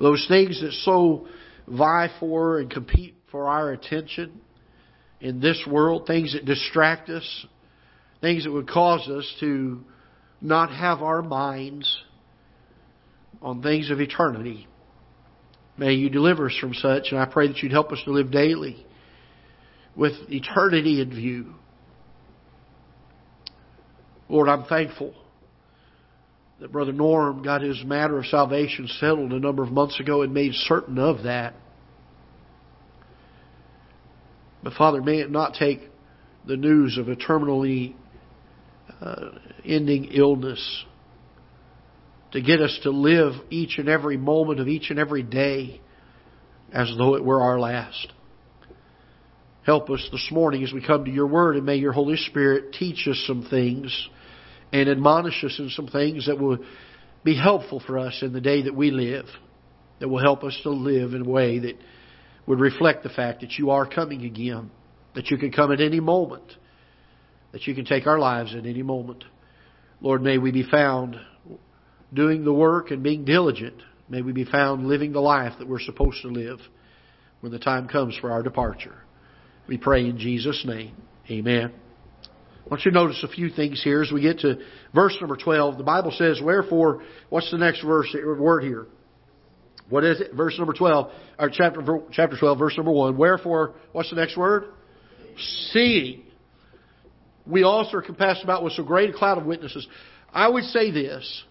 those 0.00 0.24
things 0.28 0.60
that 0.60 0.72
so 0.72 1.26
vie 1.66 2.08
for 2.20 2.58
and 2.60 2.70
compete 2.70 3.14
for 3.30 3.46
our 3.46 3.72
attention 3.72 4.40
in 5.20 5.40
this 5.40 5.62
world, 5.70 6.06
things 6.06 6.32
that 6.32 6.44
distract 6.44 7.10
us, 7.10 7.46
things 8.20 8.44
that 8.44 8.52
would 8.52 8.68
cause 8.68 9.06
us 9.08 9.36
to 9.40 9.80
not 10.40 10.70
have 10.70 11.02
our 11.02 11.22
minds 11.22 12.02
on 13.42 13.62
things 13.62 13.90
of 13.90 14.00
eternity. 14.00 14.66
May 15.76 15.94
you 15.94 16.10
deliver 16.10 16.46
us 16.46 16.56
from 16.60 16.74
such, 16.74 17.08
and 17.10 17.20
I 17.20 17.26
pray 17.26 17.48
that 17.48 17.58
you'd 17.58 17.72
help 17.72 17.92
us 17.92 18.00
to 18.04 18.10
live 18.10 18.30
daily 18.30 18.84
with 19.96 20.12
eternity 20.28 21.00
in 21.00 21.10
view. 21.10 21.54
Lord, 24.28 24.48
I'm 24.48 24.64
thankful 24.64 25.14
that 26.60 26.72
Brother 26.72 26.92
Norm 26.92 27.42
got 27.42 27.62
his 27.62 27.82
matter 27.84 28.18
of 28.18 28.26
salvation 28.26 28.88
settled 28.98 29.32
a 29.32 29.38
number 29.38 29.62
of 29.62 29.70
months 29.70 30.00
ago 30.00 30.22
and 30.22 30.34
made 30.34 30.52
certain 30.54 30.98
of 30.98 31.22
that. 31.22 31.54
But 34.62 34.72
Father, 34.72 35.00
may 35.00 35.20
it 35.20 35.30
not 35.30 35.54
take 35.54 35.80
the 36.46 36.56
news 36.56 36.98
of 36.98 37.08
a 37.08 37.14
terminally 37.14 37.94
uh, 39.00 39.30
ending 39.64 40.06
illness 40.12 40.84
to 42.32 42.40
get 42.42 42.60
us 42.60 42.76
to 42.82 42.90
live 42.90 43.34
each 43.50 43.78
and 43.78 43.88
every 43.88 44.16
moment 44.16 44.58
of 44.58 44.66
each 44.66 44.90
and 44.90 44.98
every 44.98 45.22
day 45.22 45.80
as 46.72 46.92
though 46.98 47.14
it 47.14 47.24
were 47.24 47.40
our 47.40 47.60
last. 47.60 48.12
Help 49.64 49.90
us 49.90 50.06
this 50.10 50.28
morning 50.32 50.64
as 50.64 50.72
we 50.72 50.84
come 50.84 51.04
to 51.04 51.10
your 51.10 51.26
word, 51.26 51.56
and 51.56 51.64
may 51.64 51.76
your 51.76 51.92
Holy 51.92 52.16
Spirit 52.16 52.72
teach 52.72 53.06
us 53.06 53.22
some 53.26 53.46
things 53.48 54.08
and 54.72 54.88
admonish 54.88 55.42
us 55.44 55.56
in 55.58 55.70
some 55.70 55.86
things 55.86 56.26
that 56.26 56.38
will 56.38 56.58
be 57.24 57.36
helpful 57.36 57.82
for 57.84 57.98
us 57.98 58.18
in 58.22 58.32
the 58.32 58.40
day 58.40 58.62
that 58.62 58.74
we 58.74 58.90
live, 58.90 59.26
that 60.00 60.08
will 60.08 60.20
help 60.20 60.44
us 60.44 60.58
to 60.62 60.70
live 60.70 61.14
in 61.14 61.22
a 61.22 61.28
way 61.28 61.58
that 61.58 61.76
would 62.46 62.60
reflect 62.60 63.02
the 63.02 63.08
fact 63.08 63.40
that 63.40 63.52
you 63.58 63.70
are 63.70 63.86
coming 63.86 64.24
again, 64.24 64.70
that 65.14 65.30
you 65.30 65.36
can 65.36 65.52
come 65.52 65.72
at 65.72 65.80
any 65.80 66.00
moment, 66.00 66.54
that 67.52 67.66
you 67.66 67.74
can 67.74 67.84
take 67.84 68.06
our 68.06 68.18
lives 68.18 68.54
at 68.54 68.66
any 68.66 68.82
moment. 68.82 69.24
Lord, 70.00 70.22
may 70.22 70.38
we 70.38 70.52
be 70.52 70.68
found 70.68 71.16
doing 72.12 72.44
the 72.44 72.52
work 72.52 72.90
and 72.90 73.02
being 73.02 73.24
diligent. 73.24 73.82
May 74.08 74.22
we 74.22 74.32
be 74.32 74.44
found 74.44 74.86
living 74.86 75.12
the 75.12 75.20
life 75.20 75.54
that 75.58 75.68
we're 75.68 75.80
supposed 75.80 76.22
to 76.22 76.28
live 76.28 76.58
when 77.40 77.52
the 77.52 77.58
time 77.58 77.88
comes 77.88 78.16
for 78.16 78.30
our 78.30 78.42
departure. 78.42 78.96
We 79.66 79.76
pray 79.76 80.06
in 80.06 80.18
Jesus' 80.18 80.64
name. 80.64 80.94
Amen. 81.30 81.87
I 82.68 82.70
want 82.72 82.84
you 82.84 82.90
to 82.90 82.98
notice 82.98 83.24
a 83.24 83.28
few 83.28 83.48
things 83.48 83.82
here 83.82 84.02
as 84.02 84.12
we 84.12 84.20
get 84.20 84.40
to 84.40 84.58
verse 84.94 85.16
number 85.22 85.38
12. 85.38 85.78
The 85.78 85.84
Bible 85.84 86.10
says, 86.10 86.38
Wherefore, 86.42 87.02
what's 87.30 87.50
the 87.50 87.56
next 87.56 87.82
verse, 87.82 88.14
word 88.14 88.62
here? 88.62 88.86
What 89.88 90.04
is 90.04 90.20
it? 90.20 90.34
Verse 90.34 90.58
number 90.58 90.74
12, 90.74 91.10
or 91.38 91.50
chapter, 91.50 91.80
chapter 92.12 92.36
12, 92.38 92.58
verse 92.58 92.76
number 92.76 92.92
1. 92.92 93.16
Wherefore, 93.16 93.74
what's 93.92 94.10
the 94.10 94.16
next 94.16 94.36
word? 94.36 94.64
Seeing. 95.70 96.24
We 97.46 97.62
also 97.62 97.96
are 97.96 98.02
compassed 98.02 98.44
about 98.44 98.62
with 98.62 98.74
so 98.74 98.82
great 98.82 99.08
a 99.08 99.14
cloud 99.14 99.38
of 99.38 99.46
witnesses. 99.46 99.88
I 100.30 100.46
would 100.46 100.64
say 100.64 100.90
this, 100.90 101.44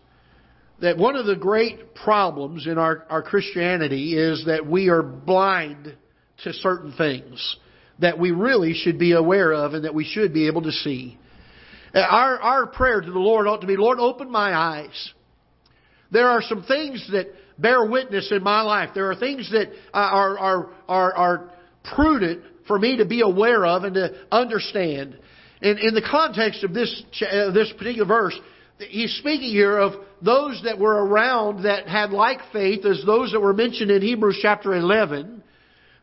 that 0.81 0.99
one 0.99 1.15
of 1.15 1.25
the 1.25 1.35
great 1.35 1.95
problems 1.95 2.67
in 2.67 2.77
our, 2.77 3.05
our 3.09 3.23
Christianity 3.23 4.15
is 4.15 4.45
that 4.45 4.67
we 4.67 4.89
are 4.89 5.01
blind 5.01 5.95
to 6.43 6.53
certain 6.53 6.93
things 6.95 7.57
that 7.99 8.19
we 8.19 8.31
really 8.31 8.73
should 8.73 8.99
be 8.99 9.13
aware 9.13 9.53
of 9.53 9.73
and 9.73 9.85
that 9.85 9.93
we 9.93 10.05
should 10.05 10.33
be 10.33 10.47
able 10.47 10.61
to 10.63 10.71
see. 10.71 11.17
Our, 11.93 12.39
our 12.39 12.67
prayer 12.67 13.01
to 13.01 13.11
the 13.11 13.19
Lord 13.19 13.47
ought 13.47 13.61
to 13.61 13.67
be, 13.67 13.77
Lord, 13.77 13.99
open 13.99 14.29
my 14.29 14.53
eyes. 14.53 15.13
There 16.11 16.29
are 16.29 16.41
some 16.41 16.63
things 16.63 17.07
that 17.11 17.27
bear 17.57 17.85
witness 17.85 18.31
in 18.31 18.43
my 18.43 18.61
life. 18.61 18.91
There 18.93 19.09
are 19.09 19.15
things 19.15 19.49
that 19.51 19.71
are, 19.93 20.37
are, 20.37 20.69
are, 20.87 21.13
are 21.13 21.51
prudent 21.95 22.43
for 22.67 22.77
me 22.77 22.97
to 22.97 23.05
be 23.05 23.21
aware 23.21 23.65
of 23.65 23.83
and 23.83 23.95
to 23.95 24.15
understand. 24.31 25.17
In, 25.61 25.77
in 25.79 25.95
the 25.95 26.07
context 26.09 26.63
of 26.63 26.73
this, 26.73 27.03
uh, 27.21 27.51
this 27.51 27.73
particular 27.77 28.05
verse, 28.05 28.37
he's 28.77 29.15
speaking 29.17 29.49
here 29.49 29.77
of 29.77 29.93
those 30.21 30.61
that 30.65 30.77
were 30.77 31.05
around 31.05 31.63
that 31.63 31.87
had 31.87 32.11
like 32.11 32.39
faith 32.53 32.85
as 32.85 33.03
those 33.05 33.31
that 33.31 33.39
were 33.39 33.53
mentioned 33.53 33.89
in 33.89 34.01
Hebrews 34.01 34.39
chapter 34.41 34.75
11 34.75 35.43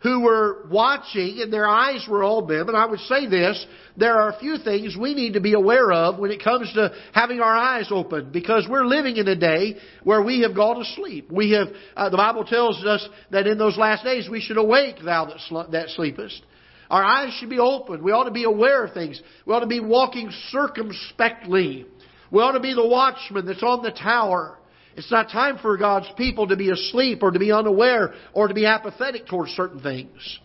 who 0.05 0.21
were 0.21 0.67
watching 0.71 1.41
and 1.41 1.51
their 1.51 1.67
eyes 1.67 2.07
were 2.07 2.23
all 2.23 2.47
dim. 2.47 2.69
And 2.69 2.77
I 2.77 2.85
would 2.85 3.01
say 3.01 3.27
this, 3.27 3.67
there 3.97 4.21
are 4.21 4.29
a 4.33 4.39
few 4.39 4.59
things 4.59 4.95
we 4.97 5.15
need 5.15 5.33
to 5.33 5.41
be 5.41 5.55
aware 5.55 5.91
of 5.91 6.19
when 6.19 6.31
it 6.31 6.45
comes 6.45 6.71
to 6.75 6.93
having 7.15 7.41
our 7.41 7.57
eyes 7.57 7.89
open 7.91 8.31
because 8.31 8.67
we're 8.69 8.85
living 8.85 9.17
in 9.17 9.27
a 9.27 9.35
day 9.35 9.77
where 10.03 10.23
we 10.23 10.43
have 10.43 10.55
gone 10.55 10.77
to 10.79 10.85
sleep. 10.85 11.33
We 11.33 11.53
have, 11.53 11.69
uh, 11.97 12.11
the 12.11 12.19
Bible 12.19 12.45
tells 12.45 12.85
us 12.85 13.09
that 13.31 13.47
in 13.47 13.57
those 13.57 13.79
last 13.79 14.05
days 14.05 14.29
we 14.29 14.43
should 14.43 14.59
awake 14.59 14.97
thou 15.03 15.25
that, 15.25 15.41
sl- 15.49 15.71
that 15.73 15.89
sleepest. 15.89 16.43
Our 16.91 17.03
eyes 17.03 17.33
should 17.41 17.49
be 17.49 17.59
open. 17.59 18.05
We 18.05 18.13
ought 18.13 18.25
to 18.25 18.31
be 18.31 18.45
aware 18.45 18.85
of 18.85 18.93
things. 18.93 19.19
We 19.47 19.55
ought 19.55 19.61
to 19.61 19.67
be 19.67 19.81
walking 19.81 20.31
circumspectly. 20.51 21.87
We 22.31 22.43
ought 22.43 22.53
to 22.53 22.61
be 22.61 22.75
the 22.75 22.87
watchman 22.87 23.47
that's 23.47 23.63
on 23.63 23.83
the 23.83 23.91
tower. 23.91 24.59
It's 24.97 25.11
not 25.11 25.31
time 25.31 25.59
for 25.59 25.77
God's 25.77 26.09
people 26.17 26.49
to 26.49 26.57
be 26.57 26.71
asleep 26.71 27.23
or 27.23 27.31
to 27.31 27.39
be 27.39 27.53
unaware 27.53 28.15
or 28.33 28.49
to 28.49 28.55
be 28.55 28.67
apathetic 28.67 29.27
towards 29.27 29.53
certain 29.53 29.81
things. 29.81 30.39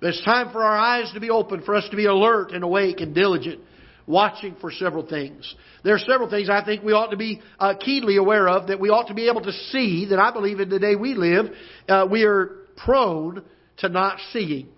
It's 0.00 0.24
time 0.24 0.52
for 0.52 0.62
our 0.62 0.76
eyes 0.76 1.10
to 1.14 1.20
be 1.20 1.30
open, 1.30 1.62
for 1.62 1.74
us 1.74 1.88
to 1.90 1.96
be 1.96 2.06
alert 2.06 2.52
and 2.52 2.62
awake 2.62 3.00
and 3.00 3.14
diligent, 3.14 3.60
watching 4.06 4.56
for 4.60 4.70
several 4.70 5.06
things. 5.06 5.54
There 5.82 5.94
are 5.94 5.98
several 5.98 6.30
things 6.30 6.48
I 6.48 6.64
think 6.64 6.82
we 6.82 6.92
ought 6.92 7.10
to 7.10 7.16
be 7.16 7.40
uh, 7.58 7.74
keenly 7.74 8.16
aware 8.16 8.48
of, 8.48 8.68
that 8.68 8.78
we 8.78 8.90
ought 8.90 9.08
to 9.08 9.14
be 9.14 9.28
able 9.28 9.42
to 9.42 9.52
see, 9.52 10.06
that 10.10 10.18
I 10.18 10.32
believe 10.32 10.60
in 10.60 10.68
the 10.68 10.78
day 10.78 10.94
we 10.94 11.14
live, 11.14 11.46
uh, 11.88 12.06
we 12.10 12.24
are 12.24 12.66
prone 12.76 13.42
to 13.78 13.88
not 13.88 14.18
seeing. 14.32 14.68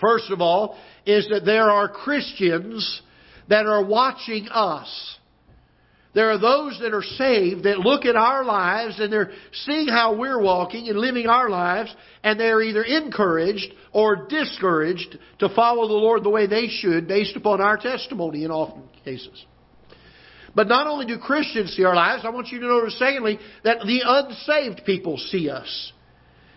First 0.00 0.30
of 0.30 0.40
all, 0.40 0.78
is 1.04 1.28
that 1.30 1.44
there 1.44 1.70
are 1.70 1.88
Christians 1.88 3.02
that 3.48 3.66
are 3.66 3.84
watching 3.84 4.48
us. 4.48 5.16
There 6.16 6.30
are 6.30 6.38
those 6.38 6.78
that 6.80 6.94
are 6.94 7.02
saved 7.02 7.64
that 7.64 7.80
look 7.80 8.06
at 8.06 8.16
our 8.16 8.42
lives 8.42 8.98
and 8.98 9.12
they're 9.12 9.32
seeing 9.52 9.86
how 9.86 10.16
we're 10.16 10.40
walking 10.40 10.88
and 10.88 10.98
living 10.98 11.26
our 11.26 11.50
lives 11.50 11.94
and 12.24 12.40
they're 12.40 12.62
either 12.62 12.82
encouraged 12.82 13.70
or 13.92 14.26
discouraged 14.26 15.18
to 15.40 15.50
follow 15.50 15.86
the 15.86 15.92
Lord 15.92 16.24
the 16.24 16.30
way 16.30 16.46
they 16.46 16.68
should 16.68 17.06
based 17.06 17.36
upon 17.36 17.60
our 17.60 17.76
testimony 17.76 18.44
in 18.44 18.50
often 18.50 18.84
cases. 19.04 19.44
But 20.54 20.68
not 20.68 20.86
only 20.86 21.04
do 21.04 21.18
Christians 21.18 21.74
see 21.76 21.84
our 21.84 21.94
lives, 21.94 22.22
I 22.24 22.30
want 22.30 22.48
you 22.48 22.60
to 22.60 22.66
notice 22.66 22.98
secondly 22.98 23.38
that 23.64 23.80
the 23.80 24.00
unsaved 24.02 24.86
people 24.86 25.18
see 25.18 25.50
us. 25.50 25.92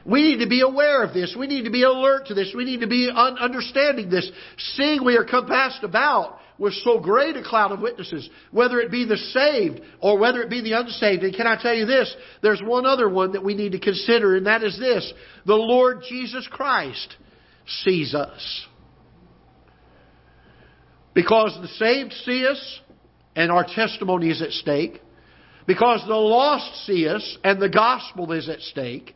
We 0.05 0.23
need 0.23 0.39
to 0.41 0.47
be 0.47 0.61
aware 0.61 1.03
of 1.03 1.13
this. 1.13 1.35
We 1.37 1.47
need 1.47 1.65
to 1.65 1.69
be 1.69 1.83
alert 1.83 2.27
to 2.27 2.33
this. 2.33 2.53
We 2.55 2.63
need 2.63 2.79
to 2.79 2.87
be 2.87 3.11
understanding 3.13 4.09
this. 4.09 4.31
Seeing 4.75 5.03
we 5.03 5.17
are 5.17 5.25
compassed 5.25 5.83
about 5.83 6.39
with 6.59 6.73
so 6.83 6.99
great 6.99 7.37
a 7.37 7.43
cloud 7.43 7.71
of 7.71 7.79
witnesses, 7.79 8.29
whether 8.51 8.79
it 8.79 8.91
be 8.91 9.05
the 9.05 9.17
saved 9.17 9.79
or 10.01 10.19
whether 10.19 10.41
it 10.41 10.49
be 10.49 10.61
the 10.61 10.73
unsaved. 10.73 11.23
And 11.23 11.33
can 11.33 11.47
I 11.47 11.59
tell 11.59 11.73
you 11.73 11.85
this? 11.85 12.13
There's 12.43 12.61
one 12.61 12.85
other 12.85 13.09
one 13.09 13.31
that 13.31 13.43
we 13.43 13.55
need 13.55 13.71
to 13.71 13.79
consider, 13.79 14.35
and 14.35 14.45
that 14.45 14.61
is 14.61 14.77
this. 14.77 15.11
The 15.45 15.55
Lord 15.55 16.03
Jesus 16.07 16.47
Christ 16.51 17.15
sees 17.65 18.13
us. 18.13 18.67
Because 21.13 21.57
the 21.61 21.69
saved 21.69 22.13
see 22.25 22.45
us, 22.45 22.79
and 23.35 23.51
our 23.51 23.63
testimony 23.63 24.29
is 24.29 24.41
at 24.41 24.51
stake. 24.51 25.01
Because 25.65 26.03
the 26.07 26.13
lost 26.13 26.85
see 26.85 27.07
us, 27.07 27.37
and 27.43 27.61
the 27.61 27.69
gospel 27.69 28.31
is 28.33 28.49
at 28.49 28.59
stake. 28.59 29.15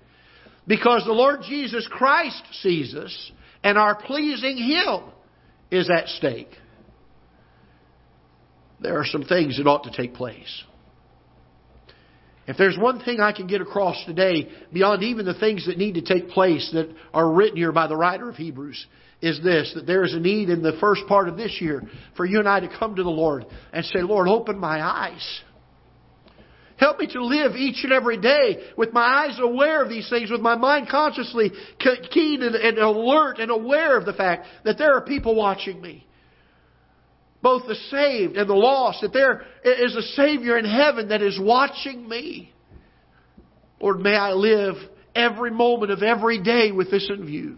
Because 0.66 1.04
the 1.06 1.12
Lord 1.12 1.42
Jesus 1.48 1.88
Christ 1.92 2.42
sees 2.62 2.96
us, 2.96 3.32
and 3.64 3.78
our 3.78 3.96
pleasing 3.96 4.58
Him 4.58 5.02
is 5.70 5.90
at 5.90 6.08
stake 6.08 6.58
there 8.84 9.00
are 9.00 9.06
some 9.06 9.24
things 9.24 9.58
that 9.58 9.68
ought 9.68 9.86
to 9.86 9.92
take 9.92 10.14
place. 10.14 10.64
If 12.46 12.58
there's 12.58 12.78
one 12.78 13.00
thing 13.00 13.22
I 13.22 13.32
can 13.32 13.48
get 13.48 13.62
across 13.62 14.04
today, 14.06 14.50
beyond 14.74 15.02
even 15.02 15.26
the 15.26 15.34
things 15.34 15.66
that 15.68 15.78
need 15.78 15.94
to 15.94 16.02
take 16.02 16.30
place 16.30 16.70
that 16.74 16.94
are 17.14 17.32
written 17.32 17.58
here 17.58 17.72
by 17.72 17.88
the 17.88 17.96
writer 17.96 18.30
of 18.30 18.36
Hebrews, 18.36 18.86
is 19.22 19.42
this 19.42 19.72
that 19.76 19.88
there 19.88 20.04
is 20.04 20.14
a 20.14 20.20
need 20.20 20.50
in 20.50 20.62
the 20.62 20.78
first 20.82 21.04
part 21.08 21.30
of 21.30 21.38
this 21.38 21.62
year 21.62 21.82
for 22.18 22.26
you 22.26 22.40
and 22.40 22.50
I 22.50 22.60
to 22.60 22.78
come 22.78 22.98
to 22.98 23.04
the 23.04 23.10
Lord 23.10 23.46
and 23.72 23.86
say, 23.86 24.02
Lord, 24.02 24.28
open 24.28 24.60
my 24.60 24.82
eyes. 24.82 25.42
Help 26.76 27.00
me 27.00 27.08
to 27.08 27.24
live 27.24 27.56
each 27.56 27.86
and 27.86 27.94
every 27.94 28.18
day 28.18 28.72
with 28.76 28.92
my 28.92 29.02
eyes 29.30 29.40
aware 29.40 29.82
of 29.82 29.88
these 29.88 30.10
things, 30.10 30.30
with 30.30 30.42
my 30.42 30.56
mind 30.56 30.90
consciously 30.90 31.52
keen 32.12 32.42
and 32.42 32.78
alert 32.78 33.40
and 33.40 33.52
aware 33.52 33.98
of 33.98 34.06
the 34.06 34.12
fact 34.12 34.48
that 34.66 34.78
there 34.78 34.94
are 34.96 35.02
people 35.02 35.34
watching 35.34 35.80
me 35.80 36.06
both 37.44 37.68
the 37.68 37.76
saved 37.92 38.38
and 38.38 38.50
the 38.50 38.56
lost, 38.56 39.02
that 39.02 39.12
there 39.12 39.46
is 39.66 39.96
a 39.96 40.02
Savior 40.16 40.58
in 40.58 40.64
heaven 40.64 41.10
that 41.10 41.22
is 41.22 41.38
watching 41.40 42.08
me. 42.08 42.54
Lord, 43.82 44.00
may 44.00 44.16
I 44.16 44.32
live 44.32 44.76
every 45.14 45.52
moment 45.52 45.92
of 45.92 46.02
every 46.02 46.42
day 46.42 46.72
with 46.72 46.90
this 46.90 47.08
in 47.10 47.26
view. 47.26 47.58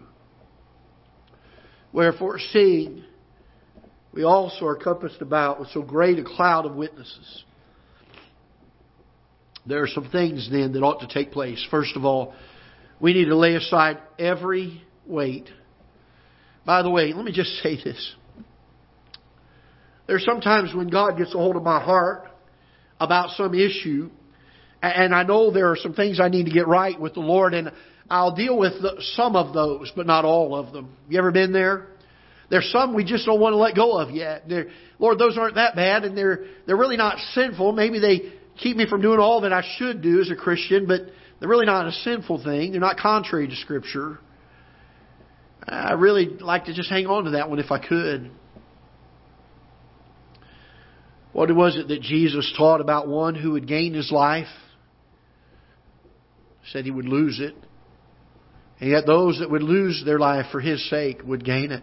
Wherefore, 1.92 2.40
seeing, 2.52 3.04
we 4.12 4.24
also 4.24 4.66
are 4.66 4.74
compassed 4.74 5.22
about 5.22 5.60
with 5.60 5.68
so 5.70 5.82
great 5.82 6.18
a 6.18 6.24
cloud 6.24 6.66
of 6.66 6.74
witnesses. 6.74 7.44
There 9.66 9.84
are 9.84 9.88
some 9.88 10.10
things 10.10 10.48
then 10.50 10.72
that 10.72 10.82
ought 10.82 11.00
to 11.00 11.08
take 11.08 11.30
place. 11.30 11.64
First 11.70 11.94
of 11.94 12.04
all, 12.04 12.34
we 13.00 13.12
need 13.12 13.26
to 13.26 13.36
lay 13.36 13.54
aside 13.54 13.98
every 14.18 14.82
weight. 15.06 15.48
By 16.64 16.82
the 16.82 16.90
way, 16.90 17.12
let 17.12 17.24
me 17.24 17.30
just 17.30 17.50
say 17.62 17.76
this. 17.76 18.16
There's 20.06 20.24
sometimes 20.24 20.74
when 20.74 20.88
God 20.88 21.18
gets 21.18 21.34
a 21.34 21.38
hold 21.38 21.56
of 21.56 21.62
my 21.62 21.82
heart 21.82 22.28
about 23.00 23.30
some 23.30 23.54
issue, 23.54 24.10
and 24.82 25.14
I 25.14 25.22
know 25.24 25.50
there 25.50 25.70
are 25.70 25.76
some 25.76 25.94
things 25.94 26.20
I 26.20 26.28
need 26.28 26.44
to 26.44 26.52
get 26.52 26.68
right 26.68 26.98
with 27.00 27.14
the 27.14 27.20
Lord, 27.20 27.54
and 27.54 27.72
I'll 28.08 28.34
deal 28.34 28.56
with 28.56 28.74
some 29.14 29.34
of 29.34 29.52
those, 29.52 29.92
but 29.96 30.06
not 30.06 30.24
all 30.24 30.54
of 30.54 30.72
them. 30.72 30.96
You 31.08 31.18
ever 31.18 31.32
been 31.32 31.52
there? 31.52 31.88
There's 32.48 32.70
some 32.70 32.94
we 32.94 33.04
just 33.04 33.26
don't 33.26 33.40
want 33.40 33.54
to 33.54 33.56
let 33.56 33.74
go 33.74 33.98
of 33.98 34.10
yet. 34.10 34.48
They're, 34.48 34.68
Lord, 34.98 35.18
those 35.18 35.36
aren't 35.36 35.56
that 35.56 35.74
bad, 35.74 36.04
and 36.04 36.16
they're 36.16 36.44
they're 36.66 36.76
really 36.76 36.96
not 36.96 37.18
sinful. 37.34 37.72
Maybe 37.72 37.98
they 37.98 38.32
keep 38.58 38.76
me 38.76 38.88
from 38.88 39.02
doing 39.02 39.18
all 39.18 39.40
that 39.40 39.52
I 39.52 39.64
should 39.76 40.02
do 40.02 40.20
as 40.20 40.30
a 40.30 40.36
Christian, 40.36 40.86
but 40.86 41.00
they're 41.40 41.48
really 41.48 41.66
not 41.66 41.88
a 41.88 41.92
sinful 41.92 42.44
thing. 42.44 42.70
They're 42.70 42.80
not 42.80 42.98
contrary 42.98 43.48
to 43.48 43.56
Scripture. 43.56 44.18
I 45.66 45.94
really 45.94 46.26
like 46.26 46.66
to 46.66 46.74
just 46.74 46.88
hang 46.88 47.06
on 47.06 47.24
to 47.24 47.30
that 47.30 47.50
one 47.50 47.58
if 47.58 47.72
I 47.72 47.84
could. 47.84 48.30
What 51.36 51.54
was 51.54 51.76
it 51.76 51.88
that 51.88 52.00
Jesus 52.00 52.50
taught 52.56 52.80
about 52.80 53.08
one 53.08 53.34
who 53.34 53.50
would 53.50 53.68
gain 53.68 53.92
his 53.92 54.10
life? 54.10 54.46
Said 56.72 56.86
he 56.86 56.90
would 56.90 57.04
lose 57.04 57.40
it. 57.40 57.54
And 58.80 58.88
yet 58.88 59.04
those 59.04 59.40
that 59.40 59.50
would 59.50 59.62
lose 59.62 60.02
their 60.06 60.18
life 60.18 60.46
for 60.50 60.62
his 60.62 60.88
sake 60.88 61.20
would 61.26 61.44
gain 61.44 61.72
it. 61.72 61.82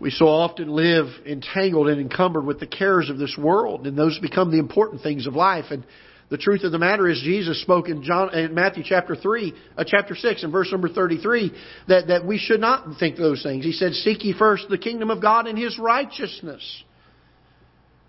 We 0.00 0.10
so 0.10 0.26
often 0.26 0.70
live 0.70 1.06
entangled 1.24 1.86
and 1.86 2.00
encumbered 2.00 2.46
with 2.46 2.58
the 2.58 2.66
cares 2.66 3.08
of 3.08 3.18
this 3.18 3.38
world, 3.38 3.86
and 3.86 3.96
those 3.96 4.18
become 4.18 4.50
the 4.50 4.58
important 4.58 5.02
things 5.02 5.28
of 5.28 5.36
life. 5.36 5.66
And 5.70 5.86
the 6.32 6.38
truth 6.38 6.64
of 6.64 6.72
the 6.72 6.78
matter 6.78 7.06
is, 7.08 7.20
Jesus 7.22 7.60
spoke 7.60 7.88
in, 7.88 8.02
John, 8.02 8.34
in 8.34 8.54
Matthew 8.54 8.82
chapter 8.84 9.14
three, 9.14 9.52
uh, 9.76 9.84
chapter 9.86 10.16
six, 10.16 10.42
and 10.42 10.50
verse 10.50 10.72
number 10.72 10.88
thirty-three, 10.88 11.52
that 11.88 12.08
that 12.08 12.26
we 12.26 12.38
should 12.38 12.58
not 12.58 12.98
think 12.98 13.16
those 13.16 13.42
things. 13.42 13.64
He 13.64 13.72
said, 13.72 13.92
"Seek 13.92 14.24
ye 14.24 14.32
first 14.36 14.68
the 14.70 14.78
kingdom 14.78 15.10
of 15.10 15.20
God 15.20 15.46
and 15.46 15.58
His 15.58 15.78
righteousness." 15.78 16.84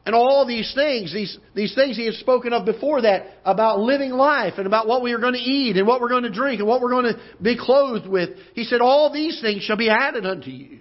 And 0.06 0.15
all 0.15 0.46
these 0.46 0.74
things, 0.75 1.13
these, 1.13 1.38
these 1.56 1.74
things 1.75 1.96
he 1.96 2.06
had 2.06 2.15
spoken 2.15 2.51
of 2.51 2.65
before 2.65 3.03
that, 3.03 3.38
about 3.46 3.80
living 3.80 4.12
life 4.12 4.56
and 4.58 4.68
about 4.68 4.86
what 4.86 5.01
we 5.01 5.13
are 5.13 5.18
going 5.20 5.34
to 5.34 5.39
eat 5.39 5.77
and 5.77 5.88
what 5.88 6.01
we're 6.01 6.10
going 6.10 6.24
to 6.24 6.30
drink 6.32 6.60
and 6.60 6.68
what 6.68 6.82
we're 6.82 6.89
going 6.89 7.13
to 7.13 7.20
be 7.42 7.58
clothed 7.58 8.06
with. 8.06 8.32
He 8.53 8.65
said, 8.65 8.82
all 8.82 9.13
these 9.13 9.39
things 9.39 9.63
shall 9.63 9.77
be 9.77 9.89
added 9.89 10.25
unto 10.25 10.50
you. 10.50 10.80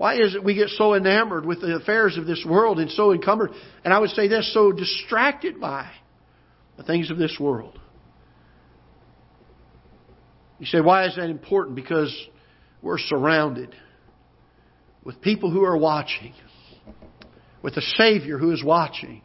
Why 0.00 0.14
is 0.14 0.34
it 0.34 0.42
we 0.42 0.54
get 0.54 0.70
so 0.70 0.94
enamored 0.94 1.44
with 1.44 1.60
the 1.60 1.76
affairs 1.76 2.16
of 2.16 2.24
this 2.26 2.42
world 2.48 2.78
and 2.78 2.90
so 2.90 3.12
encumbered, 3.12 3.50
and 3.84 3.92
I 3.92 3.98
would 3.98 4.08
say 4.08 4.28
this, 4.28 4.50
so 4.54 4.72
distracted 4.72 5.60
by 5.60 5.90
the 6.78 6.82
things 6.82 7.10
of 7.10 7.18
this 7.18 7.36
world? 7.38 7.78
You 10.58 10.64
say, 10.64 10.80
why 10.80 11.04
is 11.04 11.16
that 11.16 11.28
important? 11.28 11.76
Because 11.76 12.16
we're 12.80 12.96
surrounded 12.96 13.74
with 15.04 15.20
people 15.20 15.50
who 15.50 15.64
are 15.64 15.76
watching, 15.76 16.32
with 17.60 17.76
a 17.76 17.82
Savior 17.82 18.38
who 18.38 18.52
is 18.52 18.64
watching, 18.64 19.20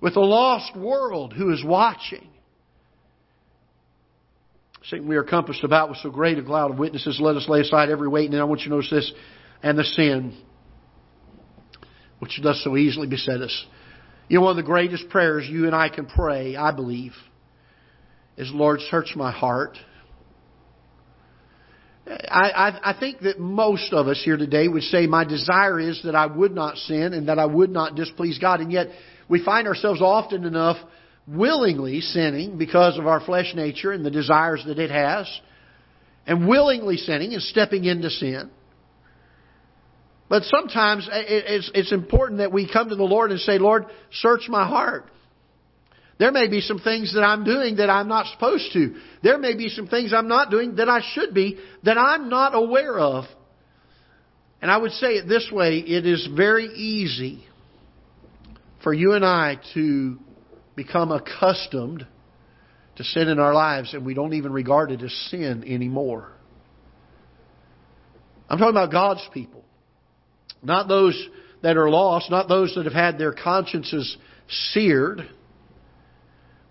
with 0.00 0.14
a 0.14 0.20
lost 0.20 0.76
world 0.76 1.32
who 1.32 1.52
is 1.52 1.64
watching. 1.64 2.28
We 4.92 5.16
are 5.16 5.24
compassed 5.24 5.64
about 5.64 5.88
with 5.90 5.98
so 5.98 6.10
great 6.10 6.38
a 6.38 6.42
cloud 6.44 6.70
of 6.70 6.78
witnesses. 6.78 7.18
Let 7.20 7.34
us 7.34 7.48
lay 7.48 7.62
aside 7.62 7.90
every 7.90 8.08
weight. 8.08 8.30
And 8.30 8.40
I 8.40 8.44
want 8.44 8.60
you 8.60 8.66
to 8.66 8.76
notice 8.76 8.90
this 8.90 9.12
and 9.62 9.78
the 9.78 9.84
sin 9.84 10.36
which 12.18 12.40
does 12.42 12.62
so 12.64 12.76
easily 12.76 13.06
beset 13.06 13.40
us. 13.40 13.66
You 14.28 14.38
know, 14.38 14.44
one 14.44 14.50
of 14.50 14.56
the 14.56 14.62
greatest 14.62 15.08
prayers 15.08 15.46
you 15.48 15.66
and 15.66 15.74
I 15.74 15.88
can 15.88 16.06
pray, 16.06 16.56
I 16.56 16.72
believe, 16.72 17.12
is 18.36 18.50
Lord, 18.52 18.80
search 18.90 19.14
my 19.16 19.30
heart. 19.30 19.78
I, 22.06 22.50
I, 22.50 22.90
I 22.90 22.98
think 22.98 23.20
that 23.20 23.38
most 23.38 23.92
of 23.92 24.06
us 24.08 24.20
here 24.24 24.36
today 24.36 24.68
would 24.68 24.82
say 24.84 25.06
my 25.06 25.24
desire 25.24 25.78
is 25.78 26.00
that 26.04 26.14
I 26.14 26.26
would 26.26 26.54
not 26.54 26.76
sin 26.76 27.12
and 27.12 27.28
that 27.28 27.38
I 27.38 27.46
would 27.46 27.70
not 27.70 27.94
displease 27.94 28.38
God. 28.38 28.60
And 28.60 28.72
yet 28.72 28.88
we 29.28 29.44
find 29.44 29.66
ourselves 29.66 30.00
often 30.00 30.44
enough 30.44 30.76
willingly 31.26 32.00
sinning 32.00 32.56
because 32.56 32.98
of 32.98 33.06
our 33.06 33.20
flesh 33.20 33.52
nature 33.54 33.92
and 33.92 34.04
the 34.04 34.10
desires 34.10 34.62
that 34.66 34.78
it 34.78 34.90
has. 34.90 35.28
And 36.26 36.46
willingly 36.46 36.96
sinning 36.96 37.32
and 37.32 37.42
stepping 37.42 37.84
into 37.84 38.10
sin. 38.10 38.50
But 40.28 40.42
sometimes 40.44 41.08
it's, 41.10 41.92
important 41.92 42.38
that 42.38 42.52
we 42.52 42.70
come 42.70 42.90
to 42.90 42.96
the 42.96 43.02
Lord 43.02 43.30
and 43.30 43.40
say, 43.40 43.58
Lord, 43.58 43.86
search 44.12 44.42
my 44.48 44.66
heart. 44.66 45.10
There 46.18 46.32
may 46.32 46.48
be 46.48 46.60
some 46.60 46.80
things 46.80 47.14
that 47.14 47.22
I'm 47.22 47.44
doing 47.44 47.76
that 47.76 47.88
I'm 47.88 48.08
not 48.08 48.26
supposed 48.32 48.72
to. 48.72 48.96
There 49.22 49.38
may 49.38 49.56
be 49.56 49.68
some 49.68 49.86
things 49.86 50.12
I'm 50.12 50.28
not 50.28 50.50
doing 50.50 50.76
that 50.76 50.88
I 50.88 51.00
should 51.14 51.32
be 51.32 51.58
that 51.84 51.96
I'm 51.96 52.28
not 52.28 52.54
aware 52.54 52.98
of. 52.98 53.24
And 54.60 54.70
I 54.70 54.76
would 54.76 54.90
say 54.92 55.14
it 55.14 55.28
this 55.28 55.48
way 55.52 55.78
it 55.78 56.04
is 56.04 56.28
very 56.36 56.66
easy 56.66 57.44
for 58.82 58.92
you 58.92 59.12
and 59.12 59.24
I 59.24 59.58
to 59.74 60.18
become 60.74 61.12
accustomed 61.12 62.06
to 62.96 63.04
sin 63.04 63.28
in 63.28 63.38
our 63.38 63.54
lives 63.54 63.94
and 63.94 64.04
we 64.04 64.14
don't 64.14 64.34
even 64.34 64.52
regard 64.52 64.90
it 64.90 65.02
as 65.02 65.12
sin 65.30 65.64
anymore. 65.66 66.32
I'm 68.48 68.58
talking 68.58 68.70
about 68.70 68.90
God's 68.90 69.26
people. 69.32 69.64
Not 70.62 70.88
those 70.88 71.28
that 71.62 71.76
are 71.76 71.90
lost, 71.90 72.30
not 72.30 72.48
those 72.48 72.74
that 72.74 72.84
have 72.84 72.92
had 72.92 73.18
their 73.18 73.32
consciences 73.32 74.16
seared. 74.48 75.28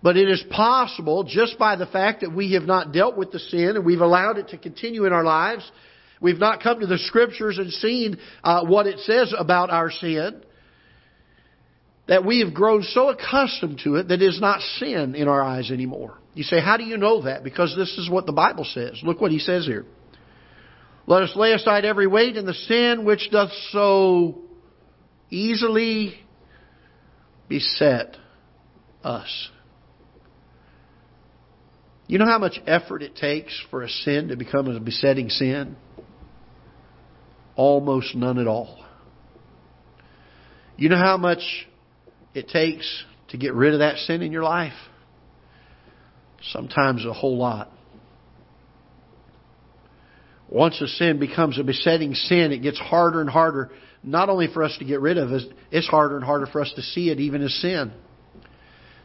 But 0.02 0.16
it 0.16 0.28
is 0.28 0.44
possible, 0.50 1.24
just 1.24 1.58
by 1.58 1.76
the 1.76 1.86
fact 1.86 2.20
that 2.20 2.32
we 2.32 2.52
have 2.52 2.62
not 2.62 2.92
dealt 2.92 3.16
with 3.16 3.32
the 3.32 3.38
sin 3.38 3.70
and 3.76 3.84
we've 3.84 4.00
allowed 4.00 4.38
it 4.38 4.48
to 4.48 4.58
continue 4.58 5.06
in 5.06 5.12
our 5.12 5.24
lives, 5.24 5.68
we've 6.20 6.38
not 6.38 6.62
come 6.62 6.80
to 6.80 6.86
the 6.86 6.98
Scriptures 6.98 7.58
and 7.58 7.72
seen 7.72 8.18
uh, 8.44 8.64
what 8.64 8.86
it 8.86 9.00
says 9.00 9.34
about 9.36 9.70
our 9.70 9.90
sin, 9.90 10.42
that 12.06 12.24
we 12.24 12.40
have 12.40 12.54
grown 12.54 12.82
so 12.82 13.10
accustomed 13.10 13.80
to 13.84 13.96
it 13.96 14.08
that 14.08 14.22
it 14.22 14.28
is 14.28 14.40
not 14.40 14.60
sin 14.78 15.14
in 15.14 15.28
our 15.28 15.42
eyes 15.42 15.70
anymore. 15.70 16.16
You 16.34 16.44
say, 16.44 16.60
how 16.60 16.76
do 16.76 16.84
you 16.84 16.96
know 16.96 17.22
that? 17.22 17.42
Because 17.42 17.74
this 17.76 17.98
is 17.98 18.08
what 18.08 18.24
the 18.24 18.32
Bible 18.32 18.64
says. 18.64 19.00
Look 19.02 19.20
what 19.20 19.32
he 19.32 19.40
says 19.40 19.66
here. 19.66 19.84
Let 21.08 21.22
us 21.22 21.32
lay 21.34 21.52
aside 21.52 21.86
every 21.86 22.06
weight 22.06 22.36
and 22.36 22.46
the 22.46 22.52
sin 22.52 23.06
which 23.06 23.30
doth 23.30 23.48
so 23.70 24.42
easily 25.30 26.14
beset 27.48 28.14
us. 29.02 29.48
You 32.08 32.18
know 32.18 32.26
how 32.26 32.38
much 32.38 32.60
effort 32.66 33.02
it 33.02 33.16
takes 33.16 33.58
for 33.70 33.82
a 33.82 33.88
sin 33.88 34.28
to 34.28 34.36
become 34.36 34.68
a 34.68 34.78
besetting 34.80 35.30
sin? 35.30 35.76
Almost 37.56 38.14
none 38.14 38.38
at 38.38 38.46
all. 38.46 38.84
You 40.76 40.90
know 40.90 40.98
how 40.98 41.16
much 41.16 41.66
it 42.34 42.48
takes 42.48 43.04
to 43.28 43.38
get 43.38 43.54
rid 43.54 43.72
of 43.72 43.78
that 43.78 43.96
sin 43.96 44.20
in 44.20 44.30
your 44.30 44.42
life? 44.44 44.76
Sometimes 46.52 47.06
a 47.06 47.14
whole 47.14 47.38
lot. 47.38 47.72
Once 50.48 50.80
a 50.80 50.88
sin 50.88 51.18
becomes 51.18 51.58
a 51.58 51.62
besetting 51.62 52.14
sin, 52.14 52.52
it 52.52 52.62
gets 52.62 52.78
harder 52.78 53.20
and 53.20 53.28
harder, 53.28 53.70
not 54.02 54.28
only 54.28 54.46
for 54.52 54.62
us 54.62 54.74
to 54.78 54.84
get 54.84 55.00
rid 55.00 55.18
of 55.18 55.30
it, 55.30 55.52
it's 55.70 55.86
harder 55.86 56.16
and 56.16 56.24
harder 56.24 56.46
for 56.46 56.60
us 56.60 56.72
to 56.74 56.82
see 56.82 57.10
it 57.10 57.20
even 57.20 57.42
as 57.42 57.54
sin. 57.60 57.92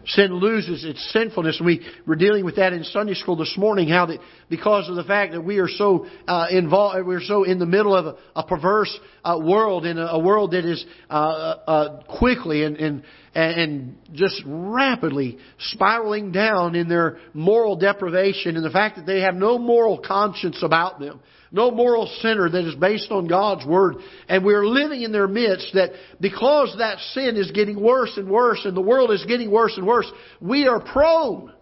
Sin 0.05 0.33
loses 0.33 0.83
its 0.83 1.11
sinfulness. 1.13 1.61
We 1.63 1.85
were 2.05 2.17
dealing 2.17 2.43
with 2.43 2.57
that 2.57 2.73
in 2.73 2.83
Sunday 2.83 3.13
school 3.13 3.37
this 3.37 3.55
morning. 3.57 3.87
How 3.87 4.05
that 4.07 4.19
because 4.49 4.89
of 4.89 4.95
the 4.95 5.03
fact 5.03 5.31
that 5.31 5.41
we 5.41 5.59
are 5.59 5.69
so 5.69 6.05
uh, 6.27 6.47
involved, 6.51 7.05
we're 7.05 7.21
so 7.21 7.43
in 7.43 7.57
the 7.57 7.65
middle 7.65 7.95
of 7.95 8.07
a, 8.07 8.15
a 8.35 8.45
perverse 8.45 8.93
uh, 9.23 9.39
world, 9.41 9.85
in 9.85 9.97
a, 9.97 10.05
a, 10.07 10.19
world 10.19 10.51
that 10.51 10.65
is 10.65 10.85
uh, 11.09 11.13
uh 11.13 12.17
quickly 12.17 12.65
and, 12.65 12.75
and 12.75 13.03
and 13.35 13.97
just 14.13 14.41
rapidly 14.45 15.39
spiraling 15.59 16.31
down 16.31 16.75
in 16.75 16.87
their 16.87 17.17
moral 17.33 17.75
deprivation, 17.75 18.55
and 18.55 18.65
the 18.65 18.69
fact 18.69 18.97
that 18.97 19.05
they 19.05 19.21
have 19.21 19.35
no 19.35 19.57
moral 19.57 19.97
conscience 19.97 20.61
about 20.61 20.99
them 20.99 21.19
no 21.53 21.69
moral 21.69 22.07
center 22.19 22.49
that 22.49 22.67
is 22.67 22.73
based 22.73 23.11
on 23.11 23.27
God's 23.27 23.65
Word. 23.65 23.97
And 24.27 24.43
we're 24.43 24.65
living 24.65 25.03
in 25.03 25.11
their 25.11 25.27
midst 25.27 25.75
that 25.75 25.91
because 26.19 26.75
that 26.79 26.97
sin 27.13 27.37
is 27.37 27.51
getting 27.51 27.79
worse 27.79 28.17
and 28.17 28.27
worse 28.27 28.65
and 28.65 28.75
the 28.75 28.81
world 28.81 29.11
is 29.11 29.23
getting 29.27 29.51
worse 29.51 29.77
and 29.77 29.85
worse, 29.85 30.11
we 30.41 30.67
are 30.67 30.79
prone 30.79 31.53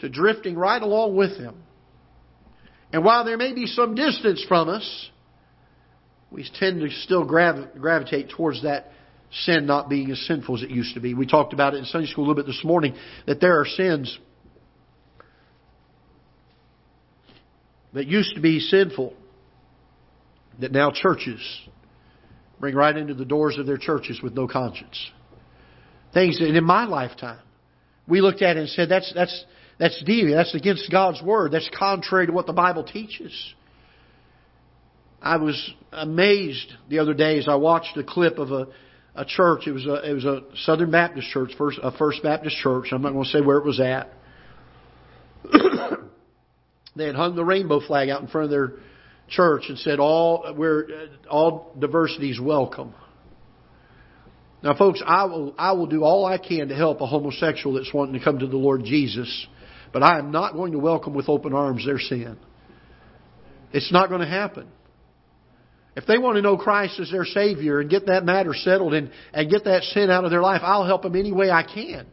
to 0.00 0.08
drifting 0.08 0.56
right 0.56 0.80
along 0.80 1.14
with 1.14 1.36
them. 1.36 1.62
And 2.90 3.04
while 3.04 3.26
there 3.26 3.36
may 3.36 3.52
be 3.52 3.66
some 3.66 3.94
distance 3.94 4.42
from 4.48 4.70
us, 4.70 5.10
we 6.30 6.48
tend 6.58 6.80
to 6.80 6.90
still 6.90 7.24
gravitate 7.26 8.30
towards 8.30 8.62
that 8.62 8.90
sin 9.42 9.66
not 9.66 9.88
being 9.88 10.10
as 10.10 10.20
sinful 10.26 10.56
as 10.56 10.62
it 10.62 10.70
used 10.70 10.94
to 10.94 11.00
be. 11.00 11.14
We 11.14 11.26
talked 11.26 11.52
about 11.52 11.74
it 11.74 11.78
in 11.78 11.84
Sunday 11.84 12.06
school 12.06 12.24
a 12.24 12.28
little 12.28 12.42
bit 12.42 12.46
this 12.46 12.64
morning 12.64 12.94
that 13.26 13.40
there 13.40 13.60
are 13.60 13.66
sins 13.66 14.18
that 17.92 18.06
used 18.06 18.34
to 18.34 18.40
be 18.40 18.60
sinful 18.60 19.14
that 20.60 20.72
now 20.72 20.90
churches 20.92 21.40
bring 22.60 22.74
right 22.74 22.96
into 22.96 23.14
the 23.14 23.24
doors 23.24 23.58
of 23.58 23.66
their 23.66 23.76
churches 23.76 24.20
with 24.22 24.34
no 24.34 24.46
conscience. 24.46 25.10
Things 26.12 26.38
that 26.38 26.54
in 26.54 26.64
my 26.64 26.84
lifetime 26.84 27.40
we 28.06 28.20
looked 28.20 28.42
at 28.42 28.56
it 28.56 28.60
and 28.60 28.68
said 28.68 28.88
that's 28.88 29.12
that's 29.14 29.44
that's 29.78 30.02
deviant, 30.04 30.36
that's 30.36 30.54
against 30.54 30.90
God's 30.90 31.20
word, 31.22 31.50
that's 31.50 31.68
contrary 31.76 32.26
to 32.26 32.32
what 32.32 32.46
the 32.46 32.52
Bible 32.52 32.84
teaches. 32.84 33.32
I 35.20 35.38
was 35.38 35.72
amazed 35.90 36.72
the 36.88 36.98
other 36.98 37.14
day 37.14 37.38
as 37.38 37.48
I 37.48 37.56
watched 37.56 37.96
a 37.96 38.04
clip 38.04 38.38
of 38.38 38.52
a 38.52 38.68
a 39.14 39.24
church. 39.24 39.66
It 39.66 39.72
was 39.72 39.86
a 39.86 40.10
it 40.10 40.12
was 40.12 40.24
a 40.24 40.42
Southern 40.64 40.90
Baptist 40.90 41.28
church, 41.28 41.52
first 41.56 41.78
a 41.82 41.96
First 41.96 42.22
Baptist 42.22 42.56
church. 42.56 42.88
I'm 42.92 43.02
not 43.02 43.12
going 43.12 43.24
to 43.24 43.30
say 43.30 43.40
where 43.40 43.58
it 43.58 43.64
was 43.64 43.80
at. 43.80 44.10
They 46.96 47.06
had 47.06 47.16
hung 47.16 47.34
the 47.34 47.44
rainbow 47.44 47.80
flag 47.80 48.08
out 48.08 48.20
in 48.20 48.28
front 48.28 48.46
of 48.46 48.50
their 48.50 48.74
church 49.28 49.64
and 49.68 49.78
said 49.78 49.98
all 49.98 50.54
we're 50.56 50.84
uh, 50.84 51.28
all 51.28 51.74
diversity 51.78 52.30
is 52.30 52.40
welcome. 52.40 52.94
Now, 54.62 54.74
folks, 54.74 55.02
I 55.04 55.24
will, 55.26 55.54
I 55.58 55.72
will 55.72 55.86
do 55.86 56.04
all 56.04 56.24
I 56.24 56.38
can 56.38 56.68
to 56.68 56.74
help 56.74 57.02
a 57.02 57.06
homosexual 57.06 57.76
that's 57.76 57.92
wanting 57.92 58.18
to 58.18 58.24
come 58.24 58.38
to 58.38 58.46
the 58.46 58.56
Lord 58.56 58.84
Jesus, 58.84 59.46
but 59.92 60.02
I 60.02 60.18
am 60.18 60.30
not 60.30 60.54
going 60.54 60.72
to 60.72 60.78
welcome 60.78 61.12
with 61.12 61.28
open 61.28 61.52
arms 61.52 61.84
their 61.84 61.98
sin. 61.98 62.38
It's 63.72 63.92
not 63.92 64.08
going 64.08 64.22
to 64.22 64.26
happen. 64.26 64.68
If 65.96 66.06
they 66.06 66.18
want 66.18 66.36
to 66.36 66.42
know 66.42 66.56
Christ 66.56 66.98
as 66.98 67.10
their 67.10 67.24
Savior 67.24 67.80
and 67.80 67.88
get 67.88 68.06
that 68.06 68.24
matter 68.24 68.52
settled 68.52 68.94
and, 68.94 69.10
and 69.32 69.50
get 69.50 69.64
that 69.64 69.84
sin 69.84 70.10
out 70.10 70.24
of 70.24 70.30
their 70.30 70.42
life, 70.42 70.60
I'll 70.64 70.86
help 70.86 71.02
them 71.02 71.14
any 71.14 71.32
way 71.32 71.50
I 71.50 71.62
can. 71.62 72.06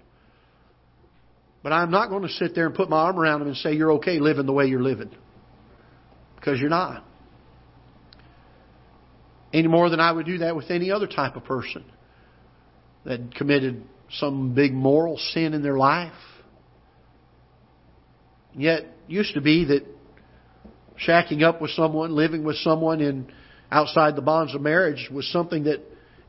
But 1.64 1.74
I'm 1.74 1.92
not 1.92 2.10
going 2.10 2.24
to 2.24 2.30
sit 2.30 2.54
there 2.54 2.68
and 2.68 2.76
put 2.76 2.90
my 2.90 2.98
arm 2.98 3.20
around 3.20 3.40
them 3.40 3.50
and 3.50 3.58
say, 3.58 3.74
you're 3.74 3.94
okay 3.94 4.20
living 4.20 4.46
the 4.46 4.54
way 4.54 4.68
you're 4.68 4.82
living. 4.82 5.12
Because 6.36 6.60
you're 6.60 6.70
not. 6.70 7.04
Any 9.54 9.68
more 9.68 9.90
than 9.90 10.00
I 10.00 10.12
would 10.12 10.26
do 10.26 10.40
that 10.40 10.56
with 10.56 10.70
any 10.70 10.92
other 10.92 11.08
type 11.08 11.36
of 11.36 11.44
person 11.44 11.84
that 13.06 13.36
committed 13.36 13.84
some 14.12 14.54
big 14.54 14.74
moral 14.74 15.18
sin 15.18 15.54
in 15.54 15.62
their 15.62 15.78
life. 15.78 16.14
Yet, 18.54 18.86
used 19.08 19.34
to 19.36 19.42
be 19.42 19.66
that 19.66 19.86
shacking 21.06 21.44
up 21.44 21.62
with 21.62 21.72
someone, 21.72 22.16
living 22.16 22.44
with 22.44 22.58
someone 22.58 23.02
in 23.02 23.32
outside 23.72 24.16
the 24.16 24.22
bonds 24.22 24.54
of 24.54 24.62
marriage 24.62 25.10
was 25.12 25.28
something 25.32 25.64
that 25.64 25.80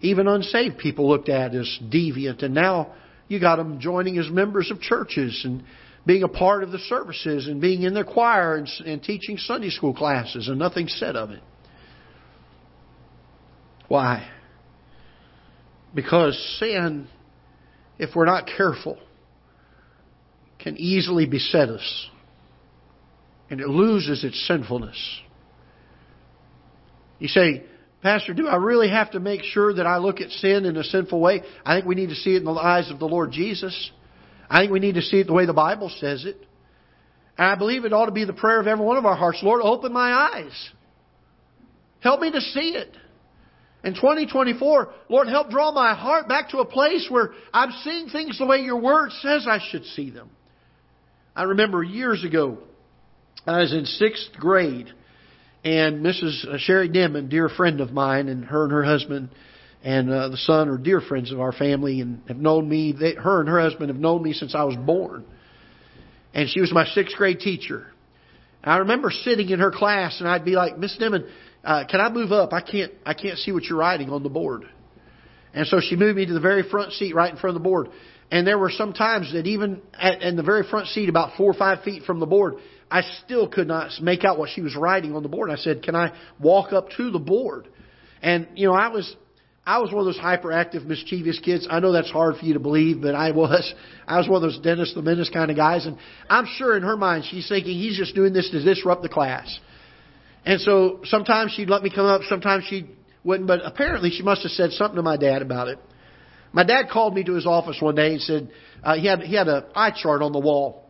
even 0.00 0.28
unsaved 0.28 0.78
people 0.78 1.08
looked 1.08 1.28
at 1.28 1.54
as 1.54 1.78
deviant. 1.90 2.42
And 2.42 2.54
now 2.54 2.94
you 3.28 3.40
got 3.40 3.56
them 3.56 3.80
joining 3.80 4.18
as 4.18 4.30
members 4.30 4.70
of 4.70 4.80
churches 4.80 5.42
and 5.44 5.62
being 6.06 6.22
a 6.22 6.28
part 6.28 6.62
of 6.62 6.72
the 6.72 6.78
services 6.78 7.46
and 7.46 7.60
being 7.60 7.82
in 7.82 7.94
their 7.94 8.04
choir 8.04 8.56
and, 8.56 8.68
and 8.84 9.02
teaching 9.02 9.36
Sunday 9.38 9.70
school 9.70 9.94
classes 9.94 10.48
and 10.48 10.58
nothing 10.58 10.88
said 10.88 11.16
of 11.16 11.30
it. 11.30 11.42
Why? 13.88 14.28
Because 15.94 16.36
sin, 16.58 17.08
if 17.98 18.16
we're 18.16 18.24
not 18.26 18.46
careful, 18.56 18.98
can 20.58 20.76
easily 20.78 21.26
beset 21.26 21.68
us. 21.68 22.08
And 23.50 23.60
it 23.60 23.68
loses 23.68 24.24
its 24.24 24.46
sinfulness. 24.46 24.96
You 27.22 27.28
say, 27.28 27.62
Pastor, 28.02 28.34
do 28.34 28.48
I 28.48 28.56
really 28.56 28.88
have 28.88 29.12
to 29.12 29.20
make 29.20 29.44
sure 29.44 29.72
that 29.74 29.86
I 29.86 29.98
look 29.98 30.20
at 30.20 30.30
sin 30.30 30.64
in 30.64 30.76
a 30.76 30.82
sinful 30.82 31.20
way? 31.20 31.42
I 31.64 31.76
think 31.76 31.86
we 31.86 31.94
need 31.94 32.08
to 32.08 32.16
see 32.16 32.34
it 32.34 32.38
in 32.38 32.44
the 32.44 32.50
eyes 32.50 32.90
of 32.90 32.98
the 32.98 33.06
Lord 33.06 33.30
Jesus. 33.30 33.92
I 34.50 34.60
think 34.60 34.72
we 34.72 34.80
need 34.80 34.96
to 34.96 35.02
see 35.02 35.20
it 35.20 35.28
the 35.28 35.32
way 35.32 35.46
the 35.46 35.52
Bible 35.52 35.88
says 36.00 36.24
it. 36.24 36.36
And 37.38 37.46
I 37.46 37.54
believe 37.54 37.84
it 37.84 37.92
ought 37.92 38.06
to 38.06 38.12
be 38.12 38.24
the 38.24 38.32
prayer 38.32 38.58
of 38.58 38.66
every 38.66 38.84
one 38.84 38.96
of 38.96 39.06
our 39.06 39.14
hearts. 39.14 39.38
Lord, 39.40 39.62
open 39.62 39.92
my 39.92 40.10
eyes. 40.10 40.70
Help 42.00 42.20
me 42.20 42.32
to 42.32 42.40
see 42.40 42.70
it. 42.70 42.90
In 43.84 43.94
2024, 43.94 44.92
Lord, 45.08 45.28
help 45.28 45.50
draw 45.50 45.70
my 45.70 45.94
heart 45.94 46.26
back 46.26 46.50
to 46.50 46.58
a 46.58 46.64
place 46.64 47.06
where 47.08 47.30
I'm 47.54 47.70
seeing 47.84 48.08
things 48.08 48.36
the 48.36 48.46
way 48.46 48.62
your 48.62 48.80
word 48.80 49.12
says 49.20 49.46
I 49.48 49.60
should 49.70 49.84
see 49.84 50.10
them. 50.10 50.28
I 51.36 51.44
remember 51.44 51.84
years 51.84 52.24
ago, 52.24 52.58
I 53.46 53.60
was 53.60 53.72
in 53.72 53.84
sixth 53.86 54.32
grade, 54.32 54.92
and 55.64 56.04
Mrs. 56.04 56.58
Sherry 56.58 56.88
Denman, 56.88 57.28
dear 57.28 57.48
friend 57.48 57.80
of 57.80 57.92
mine, 57.92 58.28
and 58.28 58.44
her 58.44 58.64
and 58.64 58.72
her 58.72 58.84
husband 58.84 59.30
and 59.84 60.10
uh, 60.10 60.28
the 60.28 60.36
son 60.36 60.68
are 60.68 60.78
dear 60.78 61.00
friends 61.00 61.32
of 61.32 61.40
our 61.40 61.52
family 61.52 62.00
and 62.00 62.22
have 62.28 62.36
known 62.36 62.68
me. 62.68 62.94
They, 62.98 63.14
her 63.14 63.40
and 63.40 63.48
her 63.48 63.60
husband 63.60 63.88
have 63.88 63.98
known 63.98 64.22
me 64.22 64.32
since 64.32 64.54
I 64.54 64.64
was 64.64 64.76
born. 64.76 65.24
And 66.34 66.48
she 66.48 66.60
was 66.60 66.72
my 66.72 66.86
sixth 66.86 67.16
grade 67.16 67.40
teacher. 67.40 67.86
And 68.62 68.72
I 68.72 68.76
remember 68.78 69.10
sitting 69.10 69.48
in 69.50 69.58
her 69.58 69.72
class, 69.72 70.20
and 70.20 70.28
I'd 70.28 70.44
be 70.44 70.52
like, 70.52 70.78
Miss 70.78 70.96
Denman, 70.96 71.26
uh, 71.64 71.84
can 71.90 72.00
I 72.00 72.10
move 72.10 72.30
up? 72.30 72.52
I 72.52 72.60
can't, 72.60 72.92
I 73.04 73.14
can't 73.14 73.38
see 73.38 73.50
what 73.50 73.64
you're 73.64 73.78
writing 73.78 74.10
on 74.10 74.22
the 74.22 74.28
board. 74.28 74.62
And 75.52 75.66
so 75.66 75.80
she 75.80 75.96
moved 75.96 76.16
me 76.16 76.26
to 76.26 76.32
the 76.32 76.40
very 76.40 76.62
front 76.62 76.92
seat 76.92 77.14
right 77.14 77.30
in 77.30 77.38
front 77.38 77.56
of 77.56 77.62
the 77.62 77.68
board. 77.68 77.88
And 78.30 78.46
there 78.46 78.58
were 78.58 78.70
some 78.70 78.92
times 78.92 79.32
that 79.32 79.46
even 79.46 79.82
at, 79.98 80.22
in 80.22 80.36
the 80.36 80.42
very 80.42 80.62
front 80.62 80.86
seat, 80.88 81.08
about 81.08 81.36
four 81.36 81.50
or 81.50 81.54
five 81.54 81.82
feet 81.82 82.04
from 82.04 82.20
the 82.20 82.26
board, 82.26 82.54
I 82.92 83.02
still 83.24 83.48
could 83.48 83.68
not 83.68 83.90
make 84.02 84.22
out 84.22 84.38
what 84.38 84.50
she 84.50 84.60
was 84.60 84.76
writing 84.76 85.16
on 85.16 85.22
the 85.22 85.28
board. 85.30 85.50
I 85.50 85.56
said, 85.56 85.82
can 85.82 85.96
I 85.96 86.12
walk 86.38 86.74
up 86.74 86.90
to 86.98 87.10
the 87.10 87.18
board? 87.18 87.68
And, 88.20 88.48
you 88.54 88.68
know, 88.68 88.74
I 88.74 88.88
was, 88.88 89.16
I 89.64 89.78
was 89.78 89.90
one 89.90 90.00
of 90.00 90.04
those 90.04 90.22
hyperactive, 90.22 90.84
mischievous 90.84 91.38
kids. 91.38 91.66
I 91.70 91.80
know 91.80 91.92
that's 91.92 92.10
hard 92.10 92.36
for 92.36 92.44
you 92.44 92.52
to 92.52 92.60
believe, 92.60 93.00
but 93.00 93.14
I 93.14 93.30
was. 93.30 93.72
I 94.06 94.18
was 94.18 94.28
one 94.28 94.36
of 94.36 94.42
those 94.42 94.60
Dennis 94.60 94.92
the 94.94 95.00
Menace 95.00 95.30
kind 95.30 95.50
of 95.50 95.56
guys. 95.56 95.86
And 95.86 95.96
I'm 96.28 96.44
sure 96.58 96.76
in 96.76 96.82
her 96.82 96.98
mind, 96.98 97.24
she's 97.30 97.48
thinking 97.48 97.78
he's 97.78 97.96
just 97.96 98.14
doing 98.14 98.34
this 98.34 98.50
to 98.50 98.62
disrupt 98.62 99.02
the 99.02 99.08
class. 99.08 99.58
And 100.44 100.60
so 100.60 101.00
sometimes 101.04 101.52
she'd 101.52 101.70
let 101.70 101.82
me 101.82 101.90
come 101.94 102.04
up, 102.04 102.20
sometimes 102.28 102.64
she 102.68 102.90
wouldn't, 103.24 103.48
but 103.48 103.60
apparently 103.64 104.10
she 104.10 104.22
must 104.22 104.42
have 104.42 104.52
said 104.52 104.72
something 104.72 104.96
to 104.96 105.02
my 105.02 105.16
dad 105.16 105.40
about 105.40 105.68
it. 105.68 105.78
My 106.52 106.64
dad 106.64 106.90
called 106.92 107.14
me 107.14 107.24
to 107.24 107.32
his 107.32 107.46
office 107.46 107.78
one 107.80 107.94
day 107.94 108.12
and 108.12 108.20
said 108.20 108.50
uh, 108.84 108.96
he 108.96 109.06
had 109.06 109.20
he 109.20 109.34
had 109.34 109.48
an 109.48 109.64
eye 109.74 109.92
chart 109.96 110.20
on 110.20 110.32
the 110.32 110.40
wall. 110.40 110.81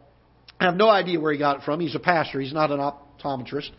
I 0.62 0.70
have 0.70 0.77
no 0.77 0.88
idea 0.88 1.18
where 1.20 1.33
he 1.33 1.38
got 1.38 1.59
it 1.59 1.62
from. 1.62 1.81
He's 1.81 1.94
a 1.94 2.01
pastor. 2.01 2.40
He's 2.40 2.53
not 2.53 2.70
an 2.70 2.79
optometrist. 2.79 3.70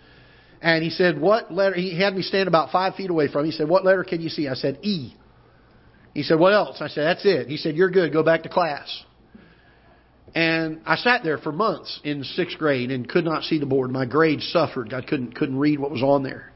And 0.62 0.84
he 0.84 0.90
said, 0.90 1.20
"What 1.20 1.54
letter?" 1.54 1.76
He 1.76 2.00
had 2.00 2.16
me 2.16 2.22
stand 2.22 2.48
about 2.48 2.72
five 2.72 2.96
feet 2.96 3.10
away 3.10 3.28
from 3.28 3.42
him. 3.42 3.46
He 3.48 3.52
said, 3.52 3.68
"What 3.68 3.86
letter 3.86 4.04
can 4.04 4.22
you 4.22 4.30
see?" 4.30 4.48
I 4.48 4.54
said, 4.54 4.80
"E." 4.82 5.14
He 6.14 6.24
said, 6.24 6.40
"What 6.40 6.54
else?" 6.54 6.82
I 6.82 6.88
said, 6.88 7.06
"That's 7.06 7.26
it." 7.26 7.48
He 7.48 7.58
said, 7.58 7.76
"You're 7.76 7.90
good. 7.90 8.14
Go 8.14 8.24
back 8.24 8.44
to 8.44 8.50
class." 8.50 9.04
And 10.36 10.82
I 10.86 10.96
sat 10.96 11.24
there 11.24 11.38
for 11.38 11.52
months 11.52 12.00
in 12.04 12.24
sixth 12.24 12.58
grade 12.58 12.92
and 12.92 13.08
could 13.08 13.26
not 13.26 13.44
see 13.44 13.60
the 13.60 13.66
board. 13.66 13.92
My 13.92 14.06
grades 14.06 14.48
suffered. 14.52 14.94
I 14.94 15.02
couldn't 15.02 15.36
couldn't 15.36 15.60
read 15.60 15.80
what 15.80 15.92
was 15.92 16.02
on 16.02 16.24
there. 16.24 16.52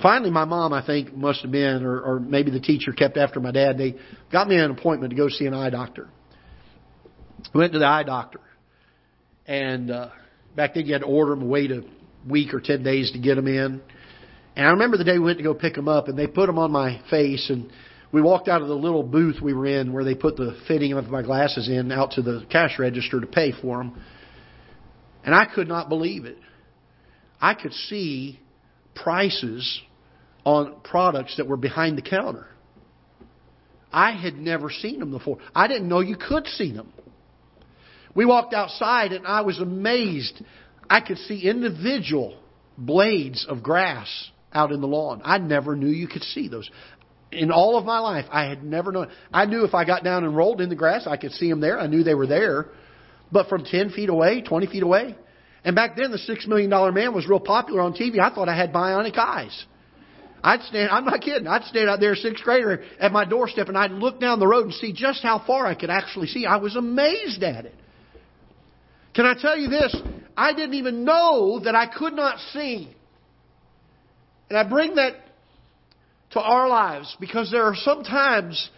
Finally, 0.00 0.30
my 0.30 0.44
mom, 0.44 0.72
I 0.72 0.86
think, 0.86 1.16
must 1.16 1.42
have 1.42 1.50
been, 1.50 1.84
or, 1.84 2.00
or 2.00 2.20
maybe 2.20 2.50
the 2.50 2.60
teacher 2.60 2.92
kept 2.92 3.16
after 3.16 3.40
my 3.40 3.50
dad. 3.50 3.76
They 3.76 3.96
got 4.30 4.46
me 4.46 4.56
an 4.56 4.70
appointment 4.70 5.10
to 5.10 5.16
go 5.16 5.28
see 5.28 5.46
an 5.46 5.54
eye 5.54 5.70
doctor. 5.70 6.08
Went 7.54 7.72
to 7.72 7.80
the 7.80 7.86
eye 7.86 8.04
doctor, 8.04 8.40
and 9.46 9.90
uh, 9.90 10.10
back 10.56 10.74
then 10.74 10.86
you 10.86 10.92
had 10.92 11.02
to 11.02 11.08
order 11.08 11.34
them, 11.34 11.48
wait 11.48 11.70
a 11.70 11.82
week 12.28 12.54
or 12.54 12.60
ten 12.60 12.82
days 12.82 13.12
to 13.12 13.18
get 13.18 13.36
them 13.36 13.46
in. 13.46 13.80
And 14.56 14.66
I 14.66 14.70
remember 14.70 14.96
the 14.96 15.04
day 15.04 15.12
we 15.12 15.24
went 15.24 15.38
to 15.38 15.44
go 15.44 15.54
pick 15.54 15.74
them 15.74 15.88
up, 15.88 16.08
and 16.08 16.18
they 16.18 16.26
put 16.26 16.46
them 16.46 16.58
on 16.58 16.70
my 16.70 17.00
face, 17.10 17.50
and 17.50 17.70
we 18.12 18.20
walked 18.20 18.48
out 18.48 18.62
of 18.62 18.68
the 18.68 18.74
little 18.74 19.02
booth 19.02 19.40
we 19.40 19.54
were 19.54 19.66
in 19.66 19.92
where 19.92 20.04
they 20.04 20.14
put 20.14 20.36
the 20.36 20.58
fitting 20.66 20.92
of 20.92 21.06
my 21.06 21.22
glasses 21.22 21.68
in 21.68 21.92
out 21.92 22.12
to 22.12 22.22
the 22.22 22.44
cash 22.50 22.78
register 22.78 23.20
to 23.20 23.26
pay 23.26 23.52
for 23.52 23.78
them. 23.78 24.02
And 25.24 25.34
I 25.34 25.46
could 25.46 25.68
not 25.68 25.88
believe 25.88 26.24
it. 26.24 26.38
I 27.40 27.54
could 27.54 27.72
see 27.72 28.40
prices 28.94 29.80
on 30.44 30.80
products 30.82 31.36
that 31.36 31.46
were 31.46 31.56
behind 31.56 31.98
the 31.98 32.02
counter. 32.02 32.46
I 33.92 34.12
had 34.12 34.34
never 34.34 34.70
seen 34.70 35.00
them 35.00 35.10
before. 35.10 35.38
I 35.54 35.68
didn't 35.68 35.88
know 35.88 36.00
you 36.00 36.16
could 36.16 36.46
see 36.46 36.72
them. 36.72 36.92
We 38.14 38.24
walked 38.24 38.54
outside 38.54 39.12
and 39.12 39.26
I 39.26 39.42
was 39.42 39.58
amazed. 39.58 40.42
I 40.88 41.00
could 41.00 41.18
see 41.18 41.48
individual 41.48 42.38
blades 42.76 43.46
of 43.48 43.62
grass 43.62 44.30
out 44.52 44.72
in 44.72 44.80
the 44.80 44.86
lawn. 44.86 45.22
I 45.24 45.38
never 45.38 45.76
knew 45.76 45.88
you 45.88 46.08
could 46.08 46.24
see 46.24 46.48
those 46.48 46.68
in 47.32 47.50
all 47.50 47.76
of 47.76 47.84
my 47.84 47.98
life, 48.00 48.26
I 48.30 48.44
had 48.44 48.64
never 48.64 48.92
known. 48.92 49.08
I 49.32 49.46
knew 49.46 49.64
if 49.64 49.74
I 49.74 49.84
got 49.84 50.02
down 50.02 50.24
and 50.24 50.36
rolled 50.36 50.60
in 50.60 50.68
the 50.68 50.74
grass, 50.74 51.06
I 51.06 51.16
could 51.16 51.32
see 51.32 51.48
them 51.48 51.60
there. 51.60 51.78
I 51.78 51.86
knew 51.86 52.02
they 52.02 52.14
were 52.14 52.26
there. 52.26 52.66
But 53.30 53.48
from 53.48 53.64
10 53.64 53.90
feet 53.90 54.08
away, 54.08 54.42
20 54.42 54.66
feet 54.66 54.82
away, 54.82 55.16
and 55.64 55.76
back 55.76 55.96
then 55.96 56.10
the 56.10 56.18
$6 56.18 56.46
million 56.48 56.70
man 56.94 57.14
was 57.14 57.28
real 57.28 57.40
popular 57.40 57.80
on 57.82 57.92
TV. 57.92 58.18
I 58.18 58.34
thought 58.34 58.48
I 58.48 58.56
had 58.56 58.72
bionic 58.72 59.16
eyes. 59.16 59.64
I'd 60.42 60.62
stand, 60.62 60.90
I'm 60.90 61.04
not 61.04 61.20
kidding, 61.20 61.46
I'd 61.46 61.64
stand 61.64 61.90
out 61.90 62.00
there, 62.00 62.14
sixth 62.14 62.42
grader, 62.42 62.82
at 62.98 63.12
my 63.12 63.26
doorstep, 63.26 63.68
and 63.68 63.76
I'd 63.76 63.90
look 63.90 64.18
down 64.20 64.40
the 64.40 64.46
road 64.46 64.64
and 64.64 64.74
see 64.74 64.92
just 64.92 65.22
how 65.22 65.44
far 65.46 65.66
I 65.66 65.74
could 65.74 65.90
actually 65.90 66.28
see. 66.28 66.46
I 66.46 66.56
was 66.56 66.76
amazed 66.76 67.42
at 67.42 67.66
it. 67.66 67.74
Can 69.14 69.26
I 69.26 69.34
tell 69.40 69.58
you 69.58 69.68
this? 69.68 69.94
I 70.36 70.52
didn't 70.52 70.74
even 70.74 71.04
know 71.04 71.60
that 71.64 71.74
I 71.74 71.86
could 71.86 72.14
not 72.14 72.38
see. 72.52 72.88
And 74.48 74.58
I 74.58 74.68
bring 74.68 74.96
that 74.96 75.14
to 76.32 76.40
our 76.40 76.68
lives 76.68 77.16
because 77.20 77.50
there 77.50 77.64
are 77.64 77.74
sometimes 77.74 78.70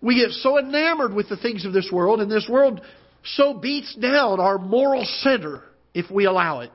we 0.00 0.16
get 0.16 0.30
so 0.32 0.58
enamored 0.58 1.14
with 1.14 1.28
the 1.28 1.36
things 1.36 1.64
of 1.64 1.72
this 1.72 1.88
world, 1.90 2.20
and 2.20 2.30
this 2.30 2.46
world 2.48 2.80
so 3.24 3.54
beats 3.54 3.94
down 3.94 4.38
our 4.38 4.58
moral 4.58 5.04
center 5.04 5.62
if 5.94 6.10
we 6.10 6.26
allow 6.26 6.60
it, 6.60 6.70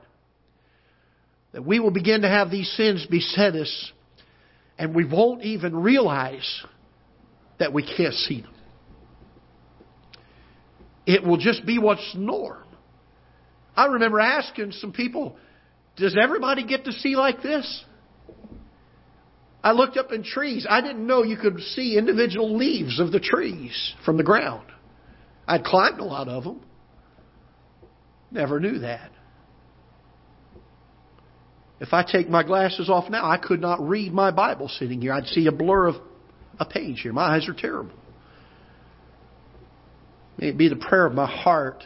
that 1.52 1.64
we 1.64 1.78
will 1.78 1.92
begin 1.92 2.22
to 2.22 2.28
have 2.28 2.50
these 2.50 2.68
sins 2.76 3.06
beset 3.08 3.54
us, 3.54 3.92
and 4.78 4.94
we 4.94 5.04
won't 5.04 5.42
even 5.42 5.76
realize 5.76 6.64
that 7.58 7.72
we 7.72 7.82
can't 7.84 8.14
see 8.14 8.40
them. 8.40 8.54
It 11.06 11.22
will 11.22 11.36
just 11.36 11.64
be 11.64 11.78
what's 11.78 12.14
norm. 12.16 12.64
I 13.80 13.86
remember 13.86 14.20
asking 14.20 14.72
some 14.72 14.92
people, 14.92 15.38
does 15.96 16.14
everybody 16.22 16.66
get 16.66 16.84
to 16.84 16.92
see 16.92 17.16
like 17.16 17.42
this? 17.42 17.82
I 19.64 19.72
looked 19.72 19.96
up 19.96 20.12
in 20.12 20.22
trees. 20.22 20.66
I 20.68 20.82
didn't 20.82 21.06
know 21.06 21.22
you 21.22 21.38
could 21.38 21.58
see 21.60 21.96
individual 21.96 22.58
leaves 22.58 23.00
of 23.00 23.10
the 23.10 23.20
trees 23.20 23.94
from 24.04 24.18
the 24.18 24.22
ground. 24.22 24.66
I'd 25.48 25.64
climbed 25.64 25.98
a 25.98 26.04
lot 26.04 26.28
of 26.28 26.44
them. 26.44 26.60
Never 28.30 28.60
knew 28.60 28.80
that. 28.80 29.10
If 31.80 31.94
I 31.94 32.04
take 32.04 32.28
my 32.28 32.42
glasses 32.42 32.90
off 32.90 33.08
now, 33.08 33.24
I 33.24 33.38
could 33.38 33.62
not 33.62 33.80
read 33.80 34.12
my 34.12 34.30
Bible 34.30 34.68
sitting 34.68 35.00
here. 35.00 35.14
I'd 35.14 35.26
see 35.28 35.46
a 35.46 35.52
blur 35.52 35.86
of 35.86 35.94
a 36.58 36.66
page 36.66 37.00
here. 37.00 37.14
My 37.14 37.34
eyes 37.34 37.48
are 37.48 37.54
terrible. 37.54 37.94
May 40.36 40.48
it 40.48 40.58
be 40.58 40.68
the 40.68 40.76
prayer 40.76 41.06
of 41.06 41.14
my 41.14 41.26
heart 41.26 41.82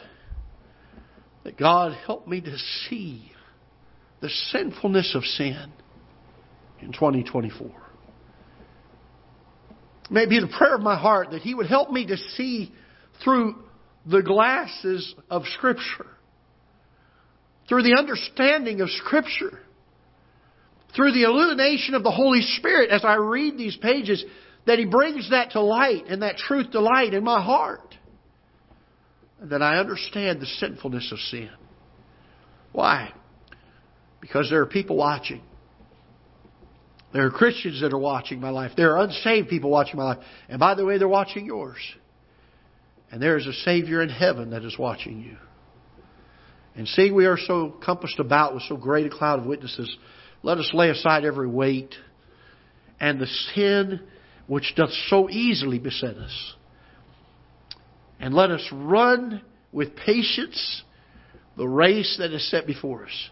that 1.45 1.57
God 1.57 1.93
help 2.05 2.27
me 2.27 2.41
to 2.41 2.57
see 2.89 3.31
the 4.19 4.29
sinfulness 4.51 5.13
of 5.15 5.23
sin 5.23 5.71
in 6.81 6.91
2024. 6.91 7.69
May 10.09 10.23
it 10.23 10.29
be 10.29 10.39
the 10.39 10.51
prayer 10.57 10.75
of 10.75 10.81
my 10.81 10.97
heart 10.97 11.31
that 11.31 11.43
He 11.43 11.53
would 11.53 11.67
help 11.67 11.91
me 11.91 12.07
to 12.07 12.17
see 12.17 12.73
through 13.23 13.55
the 14.07 14.23
glasses 14.23 15.13
of 15.29 15.43
Scripture, 15.53 16.07
through 17.69 17.83
the 17.83 17.95
understanding 17.95 18.81
of 18.81 18.89
Scripture, 18.89 19.59
through 20.95 21.11
the 21.11 21.23
illumination 21.23 21.93
of 21.93 22.01
the 22.01 22.11
Holy 22.11 22.41
Spirit 22.41 22.89
as 22.89 23.05
I 23.05 23.15
read 23.15 23.55
these 23.55 23.77
pages, 23.77 24.23
that 24.65 24.79
He 24.79 24.85
brings 24.85 25.29
that 25.29 25.51
to 25.51 25.61
light 25.61 26.05
and 26.07 26.23
that 26.23 26.37
truth 26.37 26.71
to 26.71 26.79
light 26.79 27.13
in 27.13 27.23
my 27.23 27.41
heart. 27.41 27.84
That 29.49 29.61
I 29.61 29.77
understand 29.77 30.41
the 30.41 30.45
sinfulness 30.45 31.11
of 31.11 31.19
sin. 31.19 31.51
Why? 32.71 33.13
Because 34.21 34.49
there 34.49 34.61
are 34.61 34.65
people 34.65 34.97
watching. 34.97 35.41
There 37.13 37.25
are 37.25 37.31
Christians 37.31 37.79
that 37.81 37.93
are 37.93 37.99
watching 37.99 38.41
my 38.41 38.49
life. 38.49 38.71
There 38.75 38.97
are 38.97 39.03
unsaved 39.03 39.47
people 39.47 39.69
watching 39.69 39.97
my 39.97 40.03
life. 40.03 40.23
And 40.49 40.59
by 40.59 40.75
the 40.75 40.83
way, 40.83 40.97
they're 40.97 41.07
watching 41.07 41.45
yours. 41.45 41.77
And 43.11 43.21
there 43.21 43.37
is 43.37 43.47
a 43.47 43.53
Savior 43.53 44.01
in 44.01 44.09
heaven 44.09 44.49
that 44.49 44.63
is 44.63 44.77
watching 44.77 45.21
you. 45.21 45.37
And 46.75 46.87
seeing 46.89 47.15
we 47.15 47.25
are 47.25 47.37
so 47.37 47.69
compassed 47.83 48.19
about 48.19 48.53
with 48.53 48.63
so 48.63 48.75
great 48.75 49.05
a 49.05 49.09
cloud 49.09 49.39
of 49.39 49.45
witnesses, 49.45 49.95
let 50.43 50.57
us 50.57 50.69
lay 50.73 50.89
aside 50.89 51.23
every 51.23 51.47
weight 51.47 51.95
and 52.99 53.19
the 53.19 53.27
sin 53.53 54.01
which 54.47 54.73
doth 54.75 54.91
so 55.07 55.29
easily 55.29 55.79
beset 55.79 56.17
us. 56.17 56.55
And 58.19 58.33
let 58.33 58.51
us 58.51 58.65
run 58.71 59.41
with 59.71 59.95
patience 59.95 60.83
the 61.57 61.67
race 61.67 62.15
that 62.19 62.31
is 62.31 62.49
set 62.49 62.65
before 62.65 63.05
us. 63.05 63.29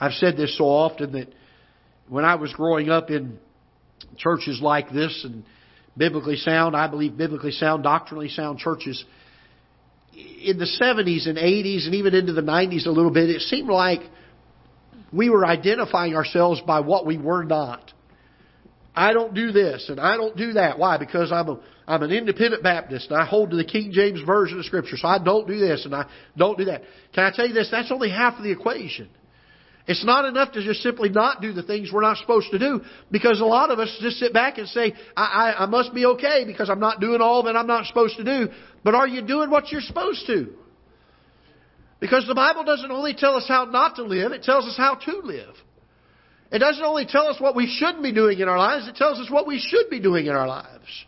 I've 0.00 0.12
said 0.12 0.36
this 0.36 0.56
so 0.56 0.64
often 0.64 1.12
that 1.12 1.28
when 2.08 2.24
I 2.24 2.36
was 2.36 2.52
growing 2.52 2.88
up 2.90 3.10
in 3.10 3.38
churches 4.16 4.60
like 4.62 4.90
this 4.90 5.24
and 5.24 5.44
biblically 5.96 6.36
sound, 6.36 6.76
I 6.76 6.88
believe 6.88 7.16
biblically 7.16 7.52
sound, 7.52 7.82
doctrinally 7.82 8.28
sound 8.28 8.58
churches, 8.58 9.04
in 10.12 10.58
the 10.58 10.66
70s 10.80 11.28
and 11.28 11.38
80s 11.38 11.86
and 11.86 11.94
even 11.94 12.14
into 12.14 12.32
the 12.32 12.42
90s 12.42 12.86
a 12.86 12.90
little 12.90 13.12
bit, 13.12 13.30
it 13.30 13.42
seemed 13.42 13.68
like 13.68 14.00
we 15.12 15.30
were 15.30 15.46
identifying 15.46 16.14
ourselves 16.14 16.60
by 16.66 16.80
what 16.80 17.06
we 17.06 17.18
were 17.18 17.44
not. 17.44 17.92
I 18.94 19.12
don't 19.12 19.34
do 19.34 19.52
this 19.52 19.86
and 19.88 20.00
I 20.00 20.16
don't 20.16 20.36
do 20.36 20.54
that. 20.54 20.78
Why? 20.78 20.98
Because 20.98 21.30
I'm 21.32 21.48
a 21.48 21.60
I'm 21.90 22.04
an 22.04 22.12
independent 22.12 22.62
Baptist 22.62 23.10
and 23.10 23.20
I 23.20 23.26
hold 23.26 23.50
to 23.50 23.56
the 23.56 23.64
King 23.64 23.90
James 23.90 24.20
version 24.24 24.60
of 24.60 24.64
Scripture, 24.64 24.96
so 24.96 25.08
I 25.08 25.18
don't 25.18 25.48
do 25.48 25.58
this 25.58 25.84
and 25.84 25.92
I 25.92 26.06
don't 26.36 26.56
do 26.56 26.66
that. 26.66 26.82
Can 27.12 27.24
I 27.24 27.32
tell 27.34 27.48
you 27.48 27.52
this? 27.52 27.68
That's 27.68 27.90
only 27.90 28.10
half 28.10 28.36
of 28.36 28.44
the 28.44 28.52
equation. 28.52 29.08
It's 29.88 30.04
not 30.04 30.24
enough 30.24 30.52
to 30.52 30.62
just 30.62 30.82
simply 30.82 31.08
not 31.08 31.42
do 31.42 31.52
the 31.52 31.64
things 31.64 31.90
we're 31.92 32.02
not 32.02 32.18
supposed 32.18 32.52
to 32.52 32.60
do 32.60 32.82
because 33.10 33.40
a 33.40 33.44
lot 33.44 33.72
of 33.72 33.80
us 33.80 33.98
just 34.00 34.18
sit 34.18 34.32
back 34.32 34.58
and 34.58 34.68
say, 34.68 34.92
I, 35.16 35.24
I, 35.24 35.64
I 35.64 35.66
must 35.66 35.92
be 35.92 36.06
okay 36.06 36.44
because 36.46 36.70
I'm 36.70 36.78
not 36.78 37.00
doing 37.00 37.20
all 37.20 37.42
that 37.44 37.56
I'm 37.56 37.66
not 37.66 37.86
supposed 37.86 38.16
to 38.18 38.24
do. 38.24 38.52
But 38.84 38.94
are 38.94 39.08
you 39.08 39.22
doing 39.22 39.50
what 39.50 39.72
you're 39.72 39.80
supposed 39.80 40.28
to? 40.28 40.54
Because 41.98 42.24
the 42.28 42.36
Bible 42.36 42.62
doesn't 42.62 42.90
only 42.90 43.14
tell 43.14 43.34
us 43.34 43.46
how 43.48 43.64
not 43.64 43.96
to 43.96 44.04
live, 44.04 44.30
it 44.30 44.44
tells 44.44 44.64
us 44.64 44.76
how 44.76 44.94
to 44.94 45.20
live. 45.24 45.56
It 46.52 46.60
doesn't 46.60 46.84
only 46.84 47.06
tell 47.06 47.26
us 47.26 47.40
what 47.40 47.56
we 47.56 47.66
shouldn't 47.66 48.04
be 48.04 48.12
doing 48.12 48.38
in 48.38 48.48
our 48.48 48.58
lives, 48.58 48.86
it 48.86 48.94
tells 48.94 49.18
us 49.18 49.28
what 49.28 49.48
we 49.48 49.58
should 49.58 49.90
be 49.90 49.98
doing 49.98 50.26
in 50.26 50.32
our 50.32 50.46
lives. 50.46 51.04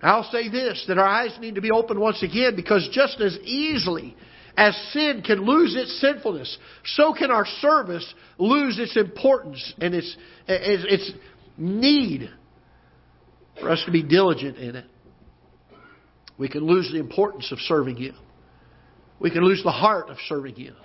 I'll 0.00 0.30
say 0.30 0.48
this, 0.48 0.84
that 0.88 0.98
our 0.98 1.06
eyes 1.06 1.36
need 1.40 1.56
to 1.56 1.60
be 1.60 1.70
opened 1.70 1.98
once 1.98 2.22
again 2.22 2.54
because 2.54 2.88
just 2.92 3.20
as 3.20 3.36
easily 3.38 4.16
as 4.56 4.76
sin 4.92 5.22
can 5.24 5.44
lose 5.44 5.74
its 5.76 6.00
sinfulness, 6.00 6.56
so 6.84 7.12
can 7.12 7.30
our 7.30 7.46
service 7.60 8.14
lose 8.38 8.78
its 8.78 8.96
importance 8.96 9.74
and 9.80 9.94
its, 9.94 10.16
its 10.46 11.12
need 11.56 12.30
for 13.60 13.70
us 13.70 13.82
to 13.86 13.92
be 13.92 14.02
diligent 14.02 14.56
in 14.56 14.76
it. 14.76 14.84
We 16.38 16.48
can 16.48 16.64
lose 16.64 16.90
the 16.92 16.98
importance 16.98 17.50
of 17.50 17.58
serving 17.60 17.96
Him. 17.96 18.14
We 19.18 19.30
can 19.30 19.42
lose 19.42 19.62
the 19.64 19.72
heart 19.72 20.10
of 20.10 20.16
serving 20.28 20.54
Him. 20.54 20.76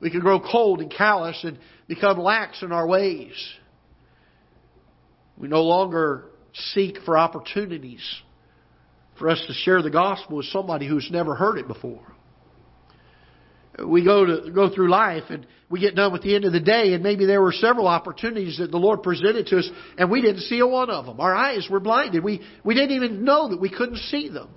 We 0.00 0.10
can 0.10 0.20
grow 0.20 0.40
cold 0.40 0.80
and 0.80 0.90
callous 0.90 1.38
and 1.44 1.58
become 1.86 2.18
lax 2.18 2.62
in 2.62 2.72
our 2.72 2.86
ways. 2.86 3.34
We 5.36 5.48
no 5.48 5.62
longer 5.62 6.24
seek 6.72 6.98
for 7.04 7.18
opportunities 7.18 8.02
for 9.18 9.28
us 9.28 9.42
to 9.46 9.52
share 9.52 9.82
the 9.82 9.90
gospel 9.90 10.38
with 10.38 10.46
somebody 10.46 10.86
who's 10.86 11.08
never 11.10 11.34
heard 11.34 11.58
it 11.58 11.66
before 11.66 12.06
we 13.86 14.04
go 14.04 14.24
to 14.24 14.50
go 14.50 14.72
through 14.74 14.90
life 14.90 15.24
and 15.30 15.46
we 15.70 15.80
get 15.80 15.94
done 15.94 16.12
with 16.12 16.22
the 16.22 16.34
end 16.34 16.44
of 16.44 16.52
the 16.52 16.60
day 16.60 16.94
and 16.94 17.02
maybe 17.02 17.26
there 17.26 17.40
were 17.40 17.52
several 17.52 17.86
opportunities 17.86 18.58
that 18.58 18.70
the 18.70 18.76
Lord 18.76 19.02
presented 19.02 19.46
to 19.48 19.58
us 19.58 19.70
and 19.96 20.10
we 20.10 20.20
didn't 20.20 20.42
see 20.42 20.58
a 20.60 20.66
one 20.66 20.90
of 20.90 21.06
them. 21.06 21.20
Our 21.20 21.34
eyes 21.34 21.68
were 21.70 21.80
blinded. 21.80 22.24
We 22.24 22.42
we 22.64 22.74
didn't 22.74 22.96
even 22.96 23.24
know 23.24 23.50
that 23.50 23.60
we 23.60 23.70
couldn't 23.70 23.98
see 23.98 24.28
them. 24.28 24.48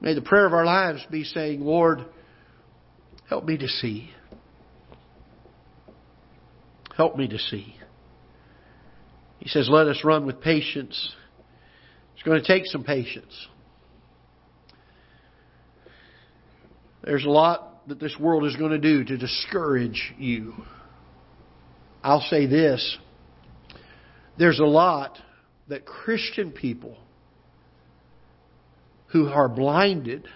May 0.00 0.14
the 0.14 0.22
prayer 0.22 0.46
of 0.46 0.52
our 0.52 0.64
lives 0.64 1.04
be 1.10 1.24
saying, 1.24 1.60
Lord, 1.60 2.04
help 3.28 3.44
me 3.44 3.56
to 3.58 3.68
see. 3.68 4.10
Help 6.96 7.16
me 7.16 7.28
to 7.28 7.38
see. 7.38 7.76
He 9.38 9.48
says, 9.48 9.68
let 9.70 9.86
us 9.86 10.00
run 10.02 10.26
with 10.26 10.40
patience. 10.40 11.14
It's 12.16 12.22
going 12.24 12.42
to 12.42 12.46
take 12.46 12.64
some 12.64 12.82
patience. 12.82 13.46
There's 17.04 17.24
a 17.24 17.30
lot 17.30 17.86
that 17.88 18.00
this 18.00 18.16
world 18.18 18.46
is 18.46 18.56
going 18.56 18.72
to 18.72 18.78
do 18.78 19.04
to 19.04 19.18
discourage 19.18 20.14
you. 20.18 20.54
I'll 22.02 22.22
say 22.22 22.46
this. 22.46 22.98
There's 24.38 24.58
a 24.58 24.64
lot 24.64 25.18
that 25.68 25.84
Christian 25.84 26.52
people 26.52 26.96
who 29.08 29.28
are 29.28 29.48
blinded 29.48 30.26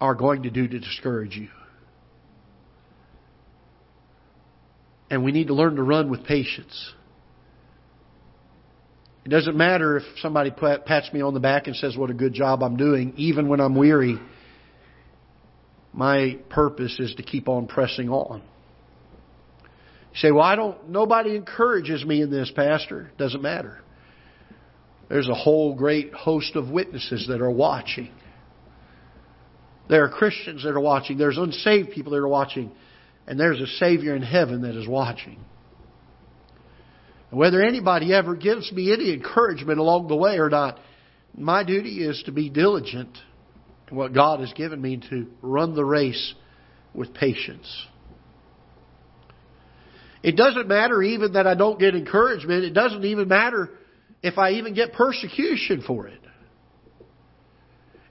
are 0.00 0.14
going 0.16 0.42
to 0.42 0.50
do 0.50 0.66
to 0.66 0.78
discourage 0.78 1.36
you. 1.36 1.48
And 5.10 5.24
we 5.24 5.30
need 5.30 5.46
to 5.46 5.54
learn 5.54 5.76
to 5.76 5.82
run 5.82 6.10
with 6.10 6.24
patience. 6.24 6.92
It 9.26 9.28
doesn't 9.28 9.56
matter 9.56 9.98
if 9.98 10.04
somebody 10.22 10.50
pats 10.50 11.12
me 11.12 11.20
on 11.20 11.34
the 11.34 11.40
back 11.40 11.66
and 11.66 11.76
says 11.76 11.98
what 11.98 12.08
a 12.08 12.14
good 12.14 12.32
job 12.32 12.62
I'm 12.62 12.78
doing, 12.78 13.12
even 13.18 13.48
when 13.48 13.60
I'm 13.60 13.74
weary 13.74 14.18
my 15.96 16.36
purpose 16.50 17.00
is 17.00 17.14
to 17.14 17.22
keep 17.22 17.48
on 17.48 17.66
pressing 17.66 18.10
on. 18.10 18.42
You 20.12 20.20
say, 20.20 20.30
well, 20.30 20.44
I 20.44 20.54
don't, 20.54 20.90
nobody 20.90 21.34
encourages 21.34 22.04
me 22.04 22.20
in 22.20 22.30
this, 22.30 22.52
Pastor. 22.54 23.10
Doesn't 23.16 23.42
matter. 23.42 23.80
There's 25.08 25.28
a 25.28 25.34
whole 25.34 25.74
great 25.74 26.12
host 26.12 26.54
of 26.54 26.68
witnesses 26.68 27.26
that 27.28 27.40
are 27.40 27.50
watching. 27.50 28.10
There 29.88 30.04
are 30.04 30.10
Christians 30.10 30.64
that 30.64 30.70
are 30.70 30.80
watching. 30.80 31.16
There's 31.16 31.38
unsaved 31.38 31.92
people 31.92 32.12
that 32.12 32.18
are 32.18 32.28
watching. 32.28 32.72
And 33.26 33.40
there's 33.40 33.60
a 33.60 33.66
Savior 33.66 34.14
in 34.14 34.22
heaven 34.22 34.62
that 34.62 34.76
is 34.76 34.86
watching. 34.86 35.38
And 37.30 37.40
whether 37.40 37.62
anybody 37.62 38.12
ever 38.14 38.36
gives 38.36 38.70
me 38.72 38.92
any 38.92 39.12
encouragement 39.12 39.78
along 39.78 40.08
the 40.08 40.16
way 40.16 40.38
or 40.38 40.48
not, 40.48 40.78
my 41.36 41.64
duty 41.64 42.04
is 42.04 42.22
to 42.26 42.32
be 42.32 42.48
diligent 42.48 43.16
in 43.90 43.96
what 43.96 44.14
God 44.14 44.40
has 44.40 44.52
given 44.52 44.80
me 44.80 45.00
to 45.10 45.26
run 45.42 45.74
the 45.74 45.84
race 45.84 46.34
with 46.94 47.12
patience. 47.14 47.86
It 50.22 50.36
doesn't 50.36 50.66
matter 50.66 51.02
even 51.02 51.34
that 51.34 51.46
I 51.46 51.54
don't 51.54 51.78
get 51.78 51.94
encouragement. 51.94 52.64
It 52.64 52.72
doesn't 52.72 53.04
even 53.04 53.28
matter 53.28 53.70
if 54.22 54.38
I 54.38 54.52
even 54.52 54.74
get 54.74 54.92
persecution 54.92 55.82
for 55.86 56.08
it. 56.08 56.20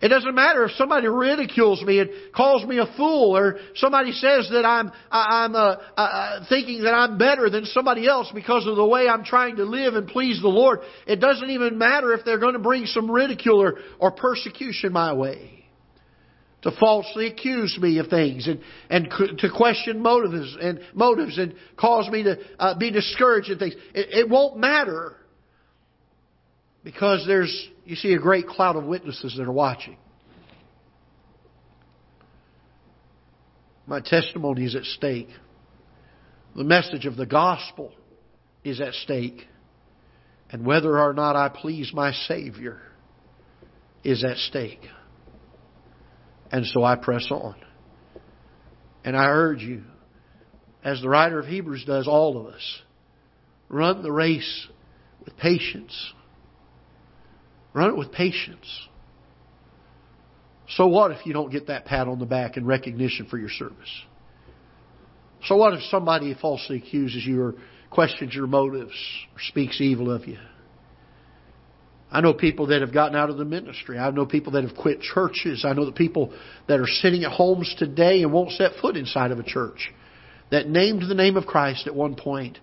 It 0.01 0.09
doesn't 0.09 0.35
matter 0.35 0.65
if 0.65 0.71
somebody 0.71 1.07
ridicules 1.07 1.81
me 1.83 1.99
and 1.99 2.09
calls 2.35 2.65
me 2.65 2.79
a 2.79 2.85
fool, 2.97 3.35
or 3.35 3.57
somebody 3.75 4.11
says 4.11 4.49
that 4.51 4.65
I'm 4.65 4.91
I'm 5.09 5.55
uh, 5.55 5.77
uh, 5.97 6.45
thinking 6.49 6.83
that 6.83 6.93
I'm 6.93 7.17
better 7.17 7.49
than 7.49 7.65
somebody 7.65 8.07
else 8.07 8.29
because 8.33 8.67
of 8.67 8.75
the 8.75 8.85
way 8.85 9.07
I'm 9.07 9.23
trying 9.23 9.55
to 9.55 9.63
live 9.63 9.95
and 9.95 10.07
please 10.07 10.41
the 10.41 10.49
Lord. 10.49 10.79
It 11.07 11.21
doesn't 11.21 11.49
even 11.49 11.77
matter 11.77 12.13
if 12.13 12.25
they're 12.25 12.39
going 12.39 12.53
to 12.53 12.59
bring 12.59 12.85
some 12.85 13.09
ridicule 13.09 13.61
or, 13.61 13.75
or 13.99 14.11
persecution 14.11 14.91
my 14.91 15.13
way 15.13 15.55
to 16.65 16.71
falsely 16.79 17.27
accuse 17.27 17.77
me 17.79 17.99
of 17.99 18.07
things 18.07 18.47
and, 18.47 18.59
and 18.89 19.07
to 19.37 19.49
question 19.55 20.01
motives 20.01 20.57
and 20.59 20.79
motives 20.95 21.37
and 21.37 21.53
cause 21.77 22.09
me 22.09 22.23
to 22.23 22.37
uh, 22.57 22.75
be 22.75 22.89
discouraged 22.89 23.49
and 23.51 23.59
things. 23.59 23.75
It, 23.93 24.25
it 24.25 24.29
won't 24.29 24.57
matter 24.57 25.15
because 26.83 27.23
there's, 27.27 27.69
you 27.85 27.95
see, 27.95 28.13
a 28.13 28.19
great 28.19 28.47
cloud 28.47 28.75
of 28.75 28.83
witnesses 28.85 29.35
that 29.37 29.43
are 29.43 29.51
watching. 29.51 29.97
My 33.87 33.99
testimony 33.99 34.65
is 34.65 34.75
at 34.75 34.83
stake. 34.83 35.29
The 36.55 36.63
message 36.63 37.05
of 37.05 37.15
the 37.15 37.27
gospel 37.27 37.91
is 38.63 38.81
at 38.81 38.93
stake. 38.93 39.47
And 40.49 40.65
whether 40.65 40.99
or 40.99 41.13
not 41.13 41.35
I 41.35 41.49
please 41.49 41.91
my 41.93 42.11
Savior 42.11 42.81
is 44.03 44.23
at 44.23 44.37
stake. 44.37 44.81
And 46.51 46.65
so 46.65 46.83
I 46.83 46.95
press 46.95 47.27
on. 47.29 47.55
And 49.03 49.15
I 49.15 49.25
urge 49.25 49.61
you, 49.61 49.83
as 50.83 51.01
the 51.01 51.09
writer 51.09 51.39
of 51.39 51.45
Hebrews 51.45 51.83
does, 51.85 52.07
all 52.07 52.37
of 52.37 52.47
us, 52.53 52.81
run 53.69 54.01
the 54.01 54.11
race 54.11 54.67
with 55.23 55.37
patience. 55.37 56.13
Run 57.75 57.89
it 57.89 57.97
with 57.97 58.11
patience. 58.13 58.87
So 60.69 60.87
what 60.87 61.11
if 61.11 61.25
you 61.25 61.33
don't 61.33 61.51
get 61.51 61.67
that 61.67 61.85
pat 61.85 62.07
on 62.07 62.19
the 62.19 62.25
back 62.25 62.55
and 62.55 62.65
recognition 62.65 63.27
for 63.27 63.37
your 63.37 63.49
service? 63.49 64.01
So 65.45 65.57
what 65.57 65.73
if 65.73 65.81
somebody 65.91 66.33
falsely 66.33 66.77
accuses 66.77 67.25
you 67.25 67.41
or 67.41 67.55
questions 67.91 68.33
your 68.33 68.47
motives 68.47 68.93
or 69.33 69.41
speaks 69.49 69.79
evil 69.81 70.09
of 70.09 70.25
you? 70.25 70.37
I 72.09 72.21
know 72.21 72.33
people 72.33 72.67
that 72.67 72.79
have 72.79 72.93
gotten 72.93 73.15
out 73.15 73.29
of 73.29 73.37
the 73.37 73.43
ministry. 73.43 73.99
I 73.99 74.09
know 74.09 74.25
people 74.25 74.53
that 74.53 74.63
have 74.63 74.77
quit 74.77 75.01
churches. 75.01 75.65
I 75.67 75.73
know 75.73 75.85
the 75.85 75.91
people 75.91 76.33
that 76.69 76.79
are 76.79 76.87
sitting 76.87 77.25
at 77.25 77.31
homes 77.31 77.75
today 77.77 78.23
and 78.23 78.31
won't 78.31 78.51
set 78.51 78.71
foot 78.81 78.95
inside 78.95 79.31
of 79.31 79.39
a 79.39 79.43
church 79.43 79.91
that 80.49 80.69
named 80.69 81.03
the 81.09 81.15
name 81.15 81.35
of 81.35 81.45
Christ 81.45 81.87
at 81.87 81.95
one 81.95 82.15
point, 82.15 82.57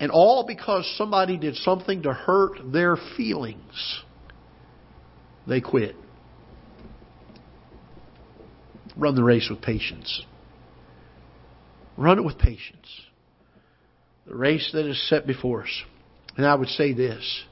and 0.00 0.10
all 0.10 0.46
because 0.46 0.90
somebody 0.96 1.36
did 1.36 1.56
something 1.56 2.04
to 2.04 2.12
hurt 2.14 2.72
their 2.72 2.96
feelings. 3.16 4.02
They 5.46 5.60
quit. 5.60 5.94
Run 8.96 9.14
the 9.14 9.22
race 9.22 9.48
with 9.50 9.60
patience. 9.60 10.22
Run 11.96 12.18
it 12.18 12.24
with 12.24 12.38
patience. 12.38 12.88
The 14.26 14.34
race 14.34 14.70
that 14.72 14.86
is 14.86 15.08
set 15.08 15.26
before 15.26 15.62
us. 15.62 15.82
And 16.36 16.44
I 16.44 16.54
would 16.54 16.68
say 16.68 16.92
this 16.92 17.44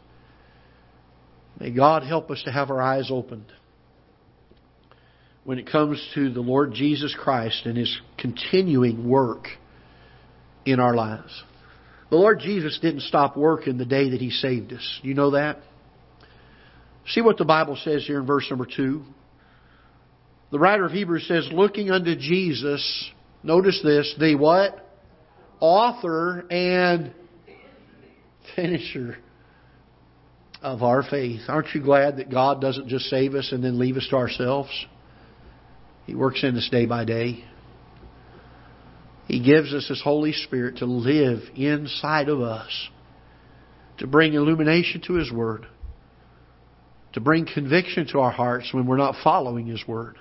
May 1.60 1.70
God 1.70 2.02
help 2.02 2.30
us 2.30 2.42
to 2.44 2.52
have 2.52 2.70
our 2.70 2.82
eyes 2.82 3.10
opened 3.10 3.52
when 5.44 5.58
it 5.58 5.70
comes 5.70 6.04
to 6.14 6.32
the 6.32 6.40
Lord 6.40 6.72
Jesus 6.72 7.14
Christ 7.18 7.66
and 7.66 7.76
His 7.76 7.96
continuing 8.18 9.08
work 9.08 9.46
in 10.64 10.80
our 10.80 10.94
lives. 10.94 11.42
The 12.10 12.16
Lord 12.16 12.40
Jesus 12.40 12.78
didn't 12.80 13.02
stop 13.02 13.36
working 13.36 13.76
the 13.76 13.84
day 13.84 14.10
that 14.10 14.20
He 14.20 14.30
saved 14.30 14.72
us. 14.72 15.00
You 15.02 15.14
know 15.14 15.32
that? 15.32 15.58
See 17.08 17.20
what 17.20 17.36
the 17.36 17.44
Bible 17.44 17.76
says 17.82 18.04
here 18.06 18.18
in 18.18 18.26
verse 18.26 18.46
number 18.48 18.66
2. 18.66 19.02
The 20.50 20.58
writer 20.58 20.86
of 20.86 20.92
Hebrews 20.92 21.26
says, 21.26 21.48
looking 21.52 21.90
unto 21.90 22.14
Jesus, 22.16 23.10
notice 23.42 23.80
this, 23.82 24.14
the 24.18 24.36
what? 24.36 24.80
Author 25.60 26.46
and 26.50 27.12
finisher 28.54 29.16
of 30.62 30.82
our 30.82 31.02
faith. 31.02 31.42
Aren't 31.48 31.74
you 31.74 31.82
glad 31.82 32.16
that 32.16 32.30
God 32.30 32.60
doesn't 32.60 32.88
just 32.88 33.06
save 33.06 33.34
us 33.34 33.50
and 33.52 33.62
then 33.62 33.78
leave 33.78 33.96
us 33.96 34.06
to 34.10 34.16
ourselves? 34.16 34.70
He 36.06 36.14
works 36.14 36.42
in 36.42 36.56
us 36.56 36.68
day 36.70 36.86
by 36.86 37.04
day. 37.04 37.44
He 39.26 39.42
gives 39.42 39.72
us 39.72 39.88
His 39.88 40.02
Holy 40.02 40.32
Spirit 40.32 40.78
to 40.78 40.86
live 40.86 41.40
inside 41.56 42.28
of 42.28 42.40
us, 42.40 42.88
to 43.98 44.06
bring 44.06 44.34
illumination 44.34 45.00
to 45.06 45.14
His 45.14 45.32
Word, 45.32 45.66
to 47.14 47.20
bring 47.20 47.46
conviction 47.46 48.06
to 48.08 48.18
our 48.18 48.30
hearts 48.30 48.72
when 48.74 48.86
we're 48.86 48.96
not 48.96 49.14
following 49.22 49.66
His 49.66 49.82
Word, 49.86 50.18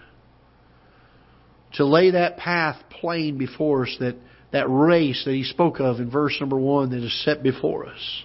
to 1.74 1.86
lay 1.86 2.12
that 2.12 2.38
path 2.38 2.78
plain 2.90 3.38
before 3.38 3.84
us, 3.84 3.98
that, 4.00 4.16
that 4.52 4.68
race 4.70 5.24
that 5.26 5.34
He 5.34 5.44
spoke 5.44 5.80
of 5.80 6.00
in 6.00 6.10
verse 6.10 6.38
number 6.40 6.58
one 6.58 6.92
that 6.92 7.04
is 7.04 7.24
set 7.26 7.42
before 7.44 7.88
us 7.88 8.24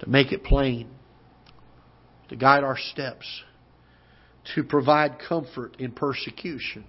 to 0.00 0.08
make 0.08 0.32
it 0.32 0.44
plain, 0.44 0.88
to 2.28 2.36
guide 2.36 2.62
our 2.62 2.78
steps, 2.78 3.26
to 4.54 4.62
provide 4.62 5.18
comfort 5.28 5.76
in 5.78 5.90
persecution, 5.90 6.84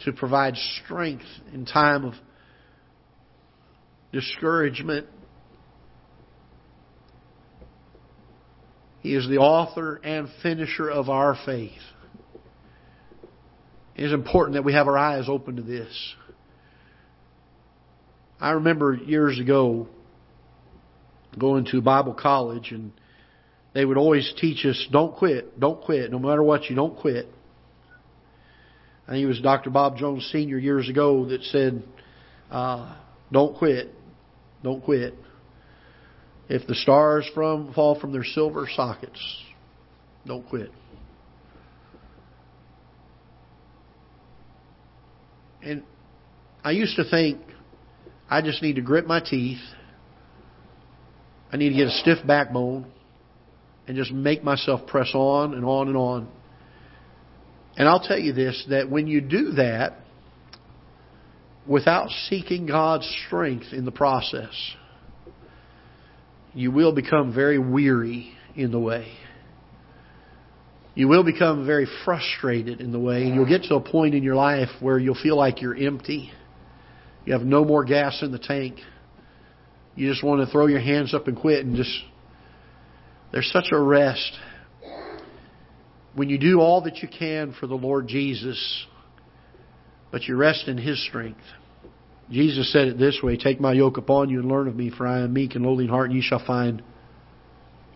to 0.00 0.12
provide 0.12 0.54
strength 0.84 1.24
in 1.52 1.66
time 1.66 2.04
of 2.04 2.14
discouragement. 4.12 5.06
He 9.06 9.14
is 9.14 9.28
the 9.28 9.38
author 9.38 10.00
and 10.02 10.28
finisher 10.42 10.90
of 10.90 11.08
our 11.08 11.38
faith. 11.46 11.78
It 13.94 14.02
is 14.02 14.12
important 14.12 14.54
that 14.54 14.64
we 14.64 14.72
have 14.72 14.88
our 14.88 14.98
eyes 14.98 15.28
open 15.28 15.54
to 15.54 15.62
this. 15.62 16.16
I 18.40 18.50
remember 18.50 18.94
years 18.94 19.38
ago 19.38 19.86
going 21.38 21.66
to 21.66 21.80
Bible 21.80 22.14
college, 22.14 22.72
and 22.72 22.90
they 23.74 23.84
would 23.84 23.96
always 23.96 24.34
teach 24.40 24.66
us, 24.66 24.88
don't 24.90 25.14
quit, 25.14 25.60
don't 25.60 25.80
quit, 25.82 26.10
no 26.10 26.18
matter 26.18 26.42
what, 26.42 26.68
you 26.68 26.74
don't 26.74 26.98
quit. 26.98 27.28
I 29.06 29.12
think 29.12 29.22
it 29.22 29.28
was 29.28 29.40
Dr. 29.40 29.70
Bob 29.70 29.98
Jones 29.98 30.28
Sr. 30.32 30.58
years 30.58 30.88
ago 30.88 31.26
that 31.26 31.44
said, 31.44 31.84
uh, 32.50 32.96
don't 33.30 33.56
quit, 33.56 33.94
don't 34.64 34.82
quit. 34.82 35.14
If 36.48 36.66
the 36.66 36.74
stars 36.74 37.28
from 37.34 37.72
fall 37.72 37.98
from 37.98 38.12
their 38.12 38.24
silver 38.24 38.68
sockets, 38.74 39.20
don't 40.26 40.48
quit. 40.48 40.70
And 45.62 45.82
I 46.62 46.70
used 46.70 46.96
to 46.96 47.04
think 47.08 47.40
I 48.30 48.40
just 48.42 48.62
need 48.62 48.76
to 48.76 48.82
grit 48.82 49.06
my 49.06 49.20
teeth 49.20 49.58
I 51.52 51.56
need 51.56 51.70
to 51.70 51.74
get 51.74 51.86
a 51.86 51.90
stiff 51.92 52.18
backbone 52.26 52.86
and 53.86 53.96
just 53.96 54.12
make 54.12 54.42
myself 54.42 54.86
press 54.86 55.10
on 55.14 55.54
and 55.54 55.64
on 55.64 55.88
and 55.88 55.96
on. 55.96 56.28
And 57.76 57.88
I'll 57.88 58.00
tell 58.00 58.18
you 58.18 58.32
this 58.32 58.66
that 58.70 58.90
when 58.90 59.06
you 59.06 59.20
do 59.20 59.52
that 59.52 59.98
without 61.66 62.10
seeking 62.28 62.66
God's 62.66 63.06
strength 63.26 63.72
in 63.72 63.84
the 63.84 63.92
process, 63.92 64.54
you 66.56 66.70
will 66.70 66.92
become 66.92 67.34
very 67.34 67.58
weary 67.58 68.32
in 68.56 68.70
the 68.70 68.78
way. 68.78 69.12
You 70.94 71.06
will 71.06 71.22
become 71.22 71.66
very 71.66 71.86
frustrated 72.06 72.80
in 72.80 72.92
the 72.92 72.98
way, 72.98 73.24
and 73.24 73.34
you'll 73.34 73.46
get 73.46 73.64
to 73.64 73.74
a 73.74 73.80
point 73.80 74.14
in 74.14 74.22
your 74.22 74.36
life 74.36 74.70
where 74.80 74.98
you'll 74.98 75.22
feel 75.22 75.36
like 75.36 75.60
you're 75.60 75.76
empty. 75.76 76.32
You 77.26 77.34
have 77.34 77.42
no 77.42 77.62
more 77.62 77.84
gas 77.84 78.22
in 78.22 78.32
the 78.32 78.38
tank. 78.38 78.78
You 79.94 80.10
just 80.10 80.24
want 80.24 80.46
to 80.46 80.50
throw 80.50 80.66
your 80.66 80.80
hands 80.80 81.12
up 81.12 81.28
and 81.28 81.36
quit 81.36 81.66
and 81.66 81.76
just. 81.76 81.94
There's 83.32 83.50
such 83.52 83.66
a 83.70 83.78
rest. 83.78 84.32
When 86.14 86.30
you 86.30 86.38
do 86.38 86.60
all 86.60 86.80
that 86.82 87.02
you 87.02 87.08
can 87.08 87.54
for 87.60 87.66
the 87.66 87.74
Lord 87.74 88.08
Jesus, 88.08 88.86
but 90.10 90.22
you 90.22 90.36
rest 90.36 90.68
in 90.68 90.78
His 90.78 91.04
strength. 91.06 91.42
Jesus 92.30 92.72
said 92.72 92.88
it 92.88 92.98
this 92.98 93.20
way 93.22 93.36
Take 93.36 93.60
my 93.60 93.72
yoke 93.72 93.98
upon 93.98 94.30
you 94.30 94.40
and 94.40 94.48
learn 94.48 94.68
of 94.68 94.76
me, 94.76 94.90
for 94.90 95.06
I 95.06 95.20
am 95.20 95.32
meek 95.32 95.54
and 95.54 95.64
lowly 95.64 95.84
in 95.84 95.90
heart, 95.90 96.10
and 96.10 96.16
you 96.16 96.22
shall 96.22 96.44
find 96.44 96.82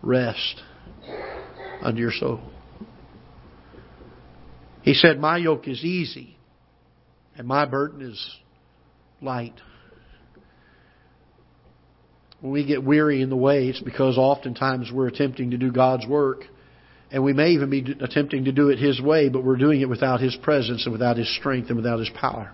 rest 0.02 0.62
unto 1.82 2.00
your 2.00 2.12
soul. 2.12 2.40
He 4.82 4.94
said, 4.94 5.18
My 5.18 5.36
yoke 5.36 5.68
is 5.68 5.84
easy, 5.84 6.36
and 7.36 7.46
my 7.46 7.66
burden 7.66 8.02
is 8.02 8.38
light 9.20 9.54
when 12.40 12.52
we 12.52 12.64
get 12.64 12.82
weary 12.82 13.20
in 13.20 13.28
the 13.28 13.36
way, 13.36 13.68
it's 13.68 13.80
because 13.80 14.16
oftentimes 14.16 14.90
we're 14.92 15.08
attempting 15.08 15.50
to 15.50 15.58
do 15.58 15.70
God's 15.70 16.06
work. 16.06 16.44
And 17.12 17.24
we 17.24 17.32
may 17.32 17.50
even 17.50 17.70
be 17.70 17.84
attempting 18.00 18.44
to 18.44 18.52
do 18.52 18.68
it 18.68 18.78
His 18.78 19.00
way, 19.00 19.28
but 19.28 19.44
we're 19.44 19.56
doing 19.56 19.80
it 19.80 19.88
without 19.88 20.20
His 20.20 20.36
presence 20.36 20.84
and 20.86 20.92
without 20.92 21.16
His 21.16 21.34
strength 21.36 21.68
and 21.68 21.76
without 21.76 21.98
His 21.98 22.10
power. 22.14 22.52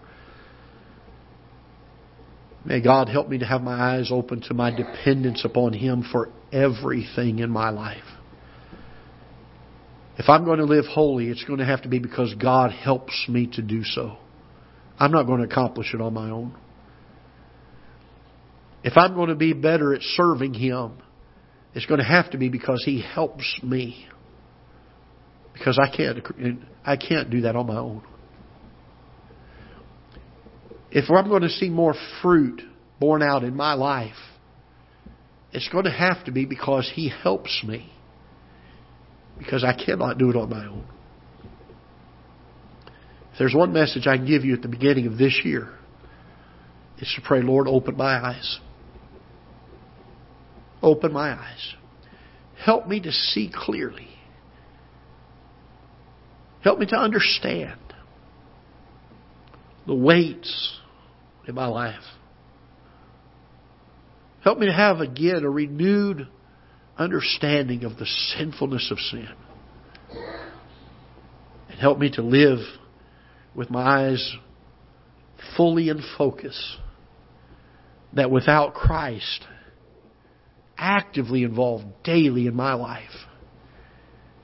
May 2.66 2.80
God 2.80 3.08
help 3.08 3.28
me 3.28 3.38
to 3.38 3.46
have 3.46 3.62
my 3.62 3.94
eyes 3.94 4.10
open 4.10 4.40
to 4.42 4.54
my 4.54 4.74
dependence 4.74 5.44
upon 5.44 5.72
Him 5.72 6.04
for 6.10 6.30
everything 6.52 7.38
in 7.38 7.48
my 7.48 7.70
life. 7.70 8.02
If 10.18 10.28
I'm 10.28 10.44
going 10.44 10.58
to 10.58 10.64
live 10.64 10.84
holy, 10.86 11.28
it's 11.28 11.44
going 11.44 11.60
to 11.60 11.64
have 11.64 11.82
to 11.82 11.88
be 11.88 12.00
because 12.00 12.34
God 12.34 12.72
helps 12.72 13.26
me 13.28 13.48
to 13.52 13.62
do 13.62 13.84
so. 13.84 14.16
I'm 14.98 15.12
not 15.12 15.24
going 15.24 15.38
to 15.38 15.44
accomplish 15.44 15.94
it 15.94 16.00
on 16.00 16.12
my 16.14 16.30
own. 16.30 16.56
If 18.82 18.96
I'm 18.96 19.14
going 19.14 19.28
to 19.28 19.36
be 19.36 19.52
better 19.52 19.94
at 19.94 20.02
serving 20.02 20.54
Him, 20.54 20.94
it's 21.72 21.86
going 21.86 22.00
to 22.00 22.06
have 22.06 22.30
to 22.32 22.38
be 22.38 22.48
because 22.48 22.82
He 22.84 23.00
helps 23.00 23.60
me. 23.62 24.08
Because 25.52 25.78
I 25.80 25.94
can't, 25.94 26.18
I 26.84 26.96
can't 26.96 27.30
do 27.30 27.42
that 27.42 27.54
on 27.54 27.66
my 27.68 27.76
own. 27.76 28.02
If 30.96 31.10
I'm 31.10 31.28
going 31.28 31.42
to 31.42 31.50
see 31.50 31.68
more 31.68 31.94
fruit 32.22 32.62
born 32.98 33.22
out 33.22 33.44
in 33.44 33.54
my 33.54 33.74
life, 33.74 34.16
it's 35.52 35.68
going 35.68 35.84
to 35.84 35.90
have 35.90 36.24
to 36.24 36.32
be 36.32 36.46
because 36.46 36.90
He 36.94 37.10
helps 37.10 37.62
me. 37.62 37.92
Because 39.36 39.62
I 39.62 39.74
cannot 39.74 40.16
do 40.16 40.30
it 40.30 40.36
on 40.36 40.48
my 40.48 40.64
own. 40.64 40.86
If 43.30 43.38
there's 43.38 43.54
one 43.54 43.74
message 43.74 44.06
I 44.06 44.16
can 44.16 44.26
give 44.26 44.46
you 44.46 44.54
at 44.54 44.62
the 44.62 44.68
beginning 44.68 45.06
of 45.06 45.18
this 45.18 45.38
year, 45.44 45.68
it's 46.96 47.14
to 47.16 47.20
pray, 47.20 47.42
Lord, 47.42 47.68
open 47.68 47.94
my 47.98 48.14
eyes. 48.30 48.58
Open 50.82 51.12
my 51.12 51.32
eyes. 51.32 51.74
Help 52.64 52.88
me 52.88 53.00
to 53.00 53.12
see 53.12 53.52
clearly. 53.54 54.08
Help 56.62 56.78
me 56.78 56.86
to 56.86 56.96
understand 56.96 57.78
the 59.86 59.94
weights 59.94 60.80
in 61.46 61.54
my 61.54 61.66
life. 61.66 62.02
Help 64.42 64.58
me 64.58 64.66
to 64.66 64.72
have 64.72 65.00
again 65.00 65.44
a 65.44 65.50
renewed 65.50 66.28
understanding 66.98 67.84
of 67.84 67.96
the 67.98 68.06
sinfulness 68.06 68.90
of 68.90 68.98
sin. 68.98 69.28
And 71.68 71.78
help 71.78 71.98
me 71.98 72.10
to 72.12 72.22
live 72.22 72.60
with 73.54 73.70
my 73.70 74.06
eyes 74.06 74.36
fully 75.56 75.88
in 75.88 76.02
focus 76.16 76.76
that 78.12 78.30
without 78.30 78.74
Christ 78.74 79.44
actively 80.78 81.42
involved 81.42 81.86
daily 82.04 82.46
in 82.46 82.54
my 82.54 82.74
life, 82.74 83.10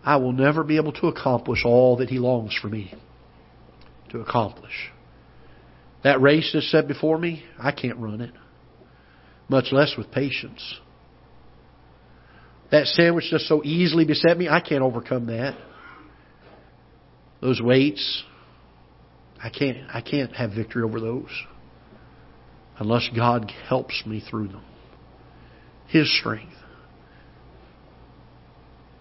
I 0.04 0.16
will 0.16 0.32
never 0.32 0.64
be 0.64 0.76
able 0.76 0.92
to 0.94 1.06
accomplish 1.06 1.64
all 1.64 1.98
that 1.98 2.10
He 2.10 2.18
longs 2.18 2.56
for 2.60 2.68
me 2.68 2.92
to 4.10 4.20
accomplish. 4.20 4.90
That 6.04 6.20
race 6.20 6.50
that's 6.52 6.70
set 6.70 6.88
before 6.88 7.18
me, 7.18 7.44
I 7.58 7.72
can't 7.72 7.98
run 7.98 8.20
it, 8.20 8.32
much 9.48 9.66
less 9.70 9.94
with 9.96 10.10
patience. 10.10 10.80
That 12.70 12.86
sandwich 12.86 13.26
just 13.30 13.46
so 13.46 13.62
easily 13.62 14.04
beset 14.04 14.36
me, 14.36 14.48
I 14.48 14.60
can't 14.60 14.82
overcome 14.82 15.26
that. 15.26 15.56
Those 17.40 17.60
weights, 17.60 18.24
I 19.42 19.50
can't, 19.50 19.78
I 19.92 20.00
can't 20.00 20.32
have 20.34 20.52
victory 20.52 20.82
over 20.82 21.00
those 21.00 21.30
unless 22.78 23.08
God 23.14 23.52
helps 23.68 24.02
me 24.06 24.22
through 24.28 24.48
them. 24.48 24.64
His 25.88 26.12
strength. 26.18 26.52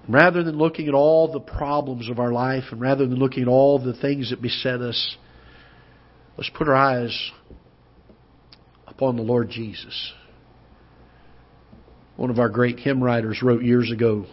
Rather 0.10 0.43
than 0.43 0.58
looking 0.58 0.88
at 0.88 0.93
all 0.93 1.32
the 1.32 1.39
problems 1.39 2.10
of 2.10 2.20
our 2.20 2.32
life 2.32 2.66
and 2.72 2.82
rather 2.82 3.08
than 3.08 3.18
looking 3.18 3.43
at 3.43 3.47
all 3.47 3.80
the 3.80 3.93
things 3.93 4.32
that 4.32 4.41
beset 4.41 4.82
us, 4.82 5.16
let's 6.42 6.50
put 6.58 6.68
our 6.68 6.76
eyes 6.76 7.32
upon 8.88 9.16
the 9.16 9.22
Lord 9.22 9.48
Jesus. 9.52 10.12
One 12.16 12.32
of 12.32 12.39
our 12.39 12.50
great 12.50 12.80
hymn 12.80 13.04
writers 13.04 13.44
wrote 13.44 13.62
years 13.62 13.92
ago, 13.92 14.26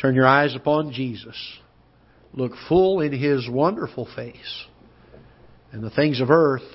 Turn 0.00 0.16
your 0.16 0.26
eyes 0.26 0.56
upon 0.56 0.92
Jesus. 0.92 1.36
Look 2.32 2.50
full 2.68 3.00
in 3.00 3.12
His 3.12 3.48
wonderful 3.48 4.08
face. 4.16 4.64
And 5.70 5.84
the 5.84 5.90
things 5.90 6.20
of 6.20 6.30
earth 6.30 6.68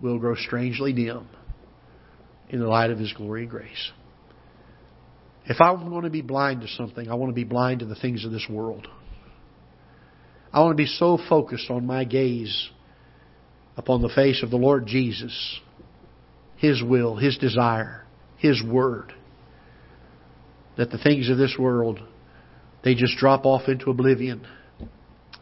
will 0.00 0.18
grow 0.18 0.34
strangely 0.34 0.92
dim 0.92 1.28
in 2.48 2.58
the 2.58 2.66
light 2.66 2.90
of 2.90 2.98
His 2.98 3.12
glory 3.12 3.42
and 3.42 3.50
grace. 3.50 3.92
If 5.46 5.60
I'm 5.60 5.90
going 5.90 6.02
to 6.02 6.10
be 6.10 6.22
blind 6.22 6.62
to 6.62 6.66
something, 6.66 7.08
I 7.08 7.14
want 7.14 7.30
to 7.30 7.36
be 7.36 7.44
blind 7.44 7.80
to 7.80 7.86
the 7.86 7.94
things 7.94 8.24
of 8.24 8.32
this 8.32 8.48
world. 8.50 8.88
I 10.52 10.58
want 10.58 10.72
to 10.72 10.82
be 10.82 10.86
so 10.88 11.20
focused 11.28 11.70
on 11.70 11.86
my 11.86 12.02
gaze 12.02 12.70
upon 13.76 14.02
the 14.02 14.08
face 14.08 14.42
of 14.42 14.50
the 14.50 14.56
Lord 14.56 14.86
Jesus, 14.86 15.60
His 16.56 16.82
will, 16.82 17.16
His 17.16 17.36
desire, 17.38 18.04
His 18.38 18.62
Word, 18.62 19.12
that 20.76 20.90
the 20.90 20.98
things 20.98 21.28
of 21.30 21.38
this 21.38 21.56
world, 21.58 22.00
they 22.82 22.94
just 22.94 23.16
drop 23.16 23.44
off 23.44 23.68
into 23.68 23.90
oblivion. 23.90 24.46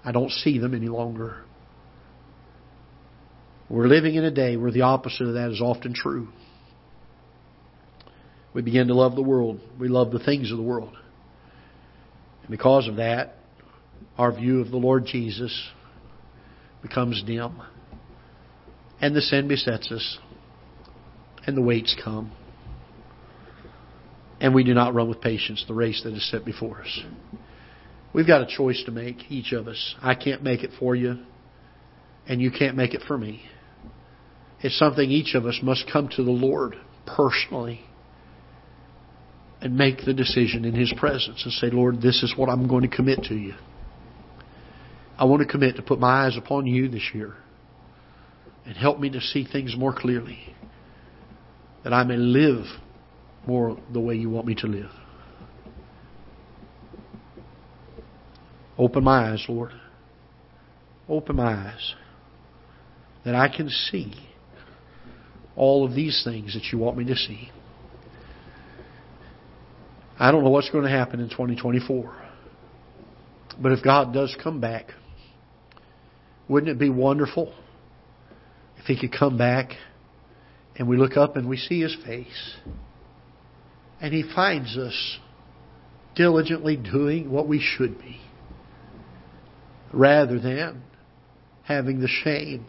I 0.04 0.12
don't 0.12 0.30
see 0.30 0.58
them 0.58 0.74
any 0.74 0.88
longer. 0.88 1.44
We're 3.68 3.86
living 3.86 4.16
in 4.16 4.24
a 4.24 4.30
day 4.30 4.56
where 4.56 4.70
the 4.70 4.82
opposite 4.82 5.26
of 5.26 5.34
that 5.34 5.50
is 5.50 5.60
often 5.60 5.94
true. 5.94 6.28
We 8.54 8.60
begin 8.60 8.88
to 8.88 8.94
love 8.94 9.14
the 9.14 9.22
world. 9.22 9.60
We 9.78 9.88
love 9.88 10.10
the 10.10 10.18
things 10.18 10.50
of 10.50 10.58
the 10.58 10.62
world. 10.62 10.94
And 12.42 12.50
because 12.50 12.86
of 12.86 12.96
that, 12.96 13.36
our 14.18 14.30
view 14.30 14.60
of 14.60 14.70
the 14.70 14.76
Lord 14.76 15.06
Jesus 15.06 15.70
becomes 16.82 17.22
dim. 17.22 17.62
And 19.02 19.16
the 19.16 19.20
sin 19.20 19.48
besets 19.48 19.90
us. 19.90 20.18
And 21.44 21.56
the 21.56 21.60
weights 21.60 21.94
come. 22.02 22.32
And 24.40 24.54
we 24.54 24.62
do 24.64 24.74
not 24.74 24.94
run 24.94 25.08
with 25.08 25.20
patience 25.20 25.64
the 25.66 25.74
race 25.74 26.02
that 26.04 26.14
is 26.14 26.30
set 26.30 26.44
before 26.44 26.80
us. 26.80 27.00
We've 28.14 28.26
got 28.26 28.42
a 28.42 28.46
choice 28.46 28.82
to 28.86 28.92
make, 28.92 29.30
each 29.30 29.52
of 29.52 29.66
us. 29.66 29.96
I 30.00 30.14
can't 30.14 30.42
make 30.42 30.62
it 30.62 30.70
for 30.78 30.94
you, 30.94 31.18
and 32.28 32.40
you 32.40 32.50
can't 32.50 32.76
make 32.76 32.94
it 32.94 33.02
for 33.06 33.16
me. 33.16 33.42
It's 34.60 34.78
something 34.78 35.10
each 35.10 35.34
of 35.34 35.46
us 35.46 35.58
must 35.62 35.90
come 35.92 36.08
to 36.16 36.22
the 36.22 36.30
Lord 36.30 36.76
personally 37.06 37.80
and 39.60 39.76
make 39.76 40.04
the 40.04 40.12
decision 40.12 40.64
in 40.64 40.74
His 40.74 40.92
presence 40.96 41.42
and 41.44 41.52
say, 41.52 41.70
Lord, 41.70 42.02
this 42.02 42.22
is 42.22 42.34
what 42.36 42.48
I'm 42.48 42.68
going 42.68 42.82
to 42.82 42.94
commit 42.94 43.24
to 43.24 43.34
you. 43.34 43.54
I 45.16 45.24
want 45.24 45.40
to 45.42 45.48
commit 45.48 45.76
to 45.76 45.82
put 45.82 45.98
my 45.98 46.26
eyes 46.26 46.36
upon 46.36 46.66
you 46.66 46.88
this 46.88 47.10
year 47.14 47.34
and 48.64 48.76
help 48.76 48.98
me 48.98 49.10
to 49.10 49.20
see 49.20 49.44
things 49.44 49.76
more 49.76 49.94
clearly 49.94 50.54
that 51.84 51.92
I 51.92 52.04
may 52.04 52.16
live 52.16 52.64
more 53.46 53.76
the 53.92 54.00
way 54.00 54.14
you 54.14 54.30
want 54.30 54.46
me 54.46 54.54
to 54.56 54.66
live. 54.66 54.90
Open 58.78 59.04
my 59.04 59.32
eyes, 59.32 59.44
Lord. 59.48 59.72
Open 61.08 61.36
my 61.36 61.52
eyes 61.52 61.94
that 63.24 63.34
I 63.34 63.48
can 63.48 63.68
see 63.68 64.12
all 65.56 65.84
of 65.84 65.94
these 65.94 66.22
things 66.24 66.54
that 66.54 66.72
you 66.72 66.78
want 66.78 66.96
me 66.96 67.04
to 67.04 67.16
see. 67.16 67.50
I 70.18 70.30
don't 70.30 70.44
know 70.44 70.50
what's 70.50 70.70
going 70.70 70.84
to 70.84 70.90
happen 70.90 71.20
in 71.20 71.28
2024. 71.28 72.16
But 73.60 73.72
if 73.72 73.82
God 73.82 74.14
does 74.14 74.36
come 74.42 74.60
back, 74.60 74.92
wouldn't 76.48 76.70
it 76.70 76.78
be 76.78 76.88
wonderful 76.88 77.52
if 78.82 78.86
He 78.86 78.98
could 78.98 79.16
come 79.16 79.38
back 79.38 79.72
and 80.76 80.88
we 80.88 80.96
look 80.96 81.16
up 81.16 81.36
and 81.36 81.48
we 81.48 81.56
see 81.56 81.80
His 81.80 81.96
face 82.04 82.56
and 84.00 84.12
He 84.12 84.22
finds 84.34 84.76
us 84.76 85.18
diligently 86.14 86.76
doing 86.76 87.30
what 87.30 87.48
we 87.48 87.60
should 87.60 87.98
be 87.98 88.20
rather 89.92 90.38
than 90.38 90.82
having 91.64 92.00
the 92.00 92.08
shame 92.08 92.66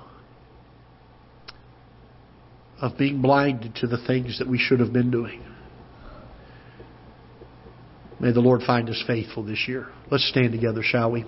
of 2.81 2.97
being 2.97 3.21
blinded 3.21 3.75
to 3.75 3.87
the 3.87 3.97
things 4.05 4.39
that 4.39 4.47
we 4.47 4.57
should 4.57 4.79
have 4.79 4.91
been 4.91 5.09
doing. 5.09 5.41
May 8.19 8.31
the 8.31 8.41
Lord 8.41 8.61
find 8.61 8.89
us 8.89 9.01
faithful 9.07 9.43
this 9.43 9.65
year. 9.67 9.87
Let's 10.11 10.27
stand 10.29 10.51
together, 10.51 10.81
shall 10.83 11.11
we? 11.11 11.25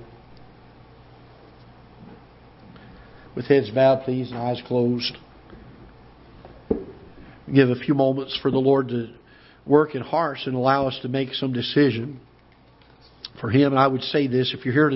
With 3.35 3.45
heads 3.45 3.69
bowed, 3.69 4.03
please, 4.05 4.31
and 4.31 4.39
eyes 4.39 4.61
closed. 4.65 5.17
Give 7.53 7.69
a 7.69 7.75
few 7.75 7.93
moments 7.93 8.37
for 8.41 8.49
the 8.49 8.57
Lord 8.57 8.87
to 8.89 9.09
work 9.65 9.93
in 9.93 10.01
hearts 10.01 10.47
and 10.47 10.55
allow 10.55 10.87
us 10.87 10.97
to 11.01 11.09
make 11.09 11.33
some 11.33 11.51
decision 11.51 12.19
for 13.41 13.49
Him. 13.49 13.73
And 13.73 13.79
I 13.79 13.87
would 13.87 14.03
say 14.03 14.27
this 14.27 14.55
if 14.57 14.65
you're 14.65 14.73
here 14.73 14.89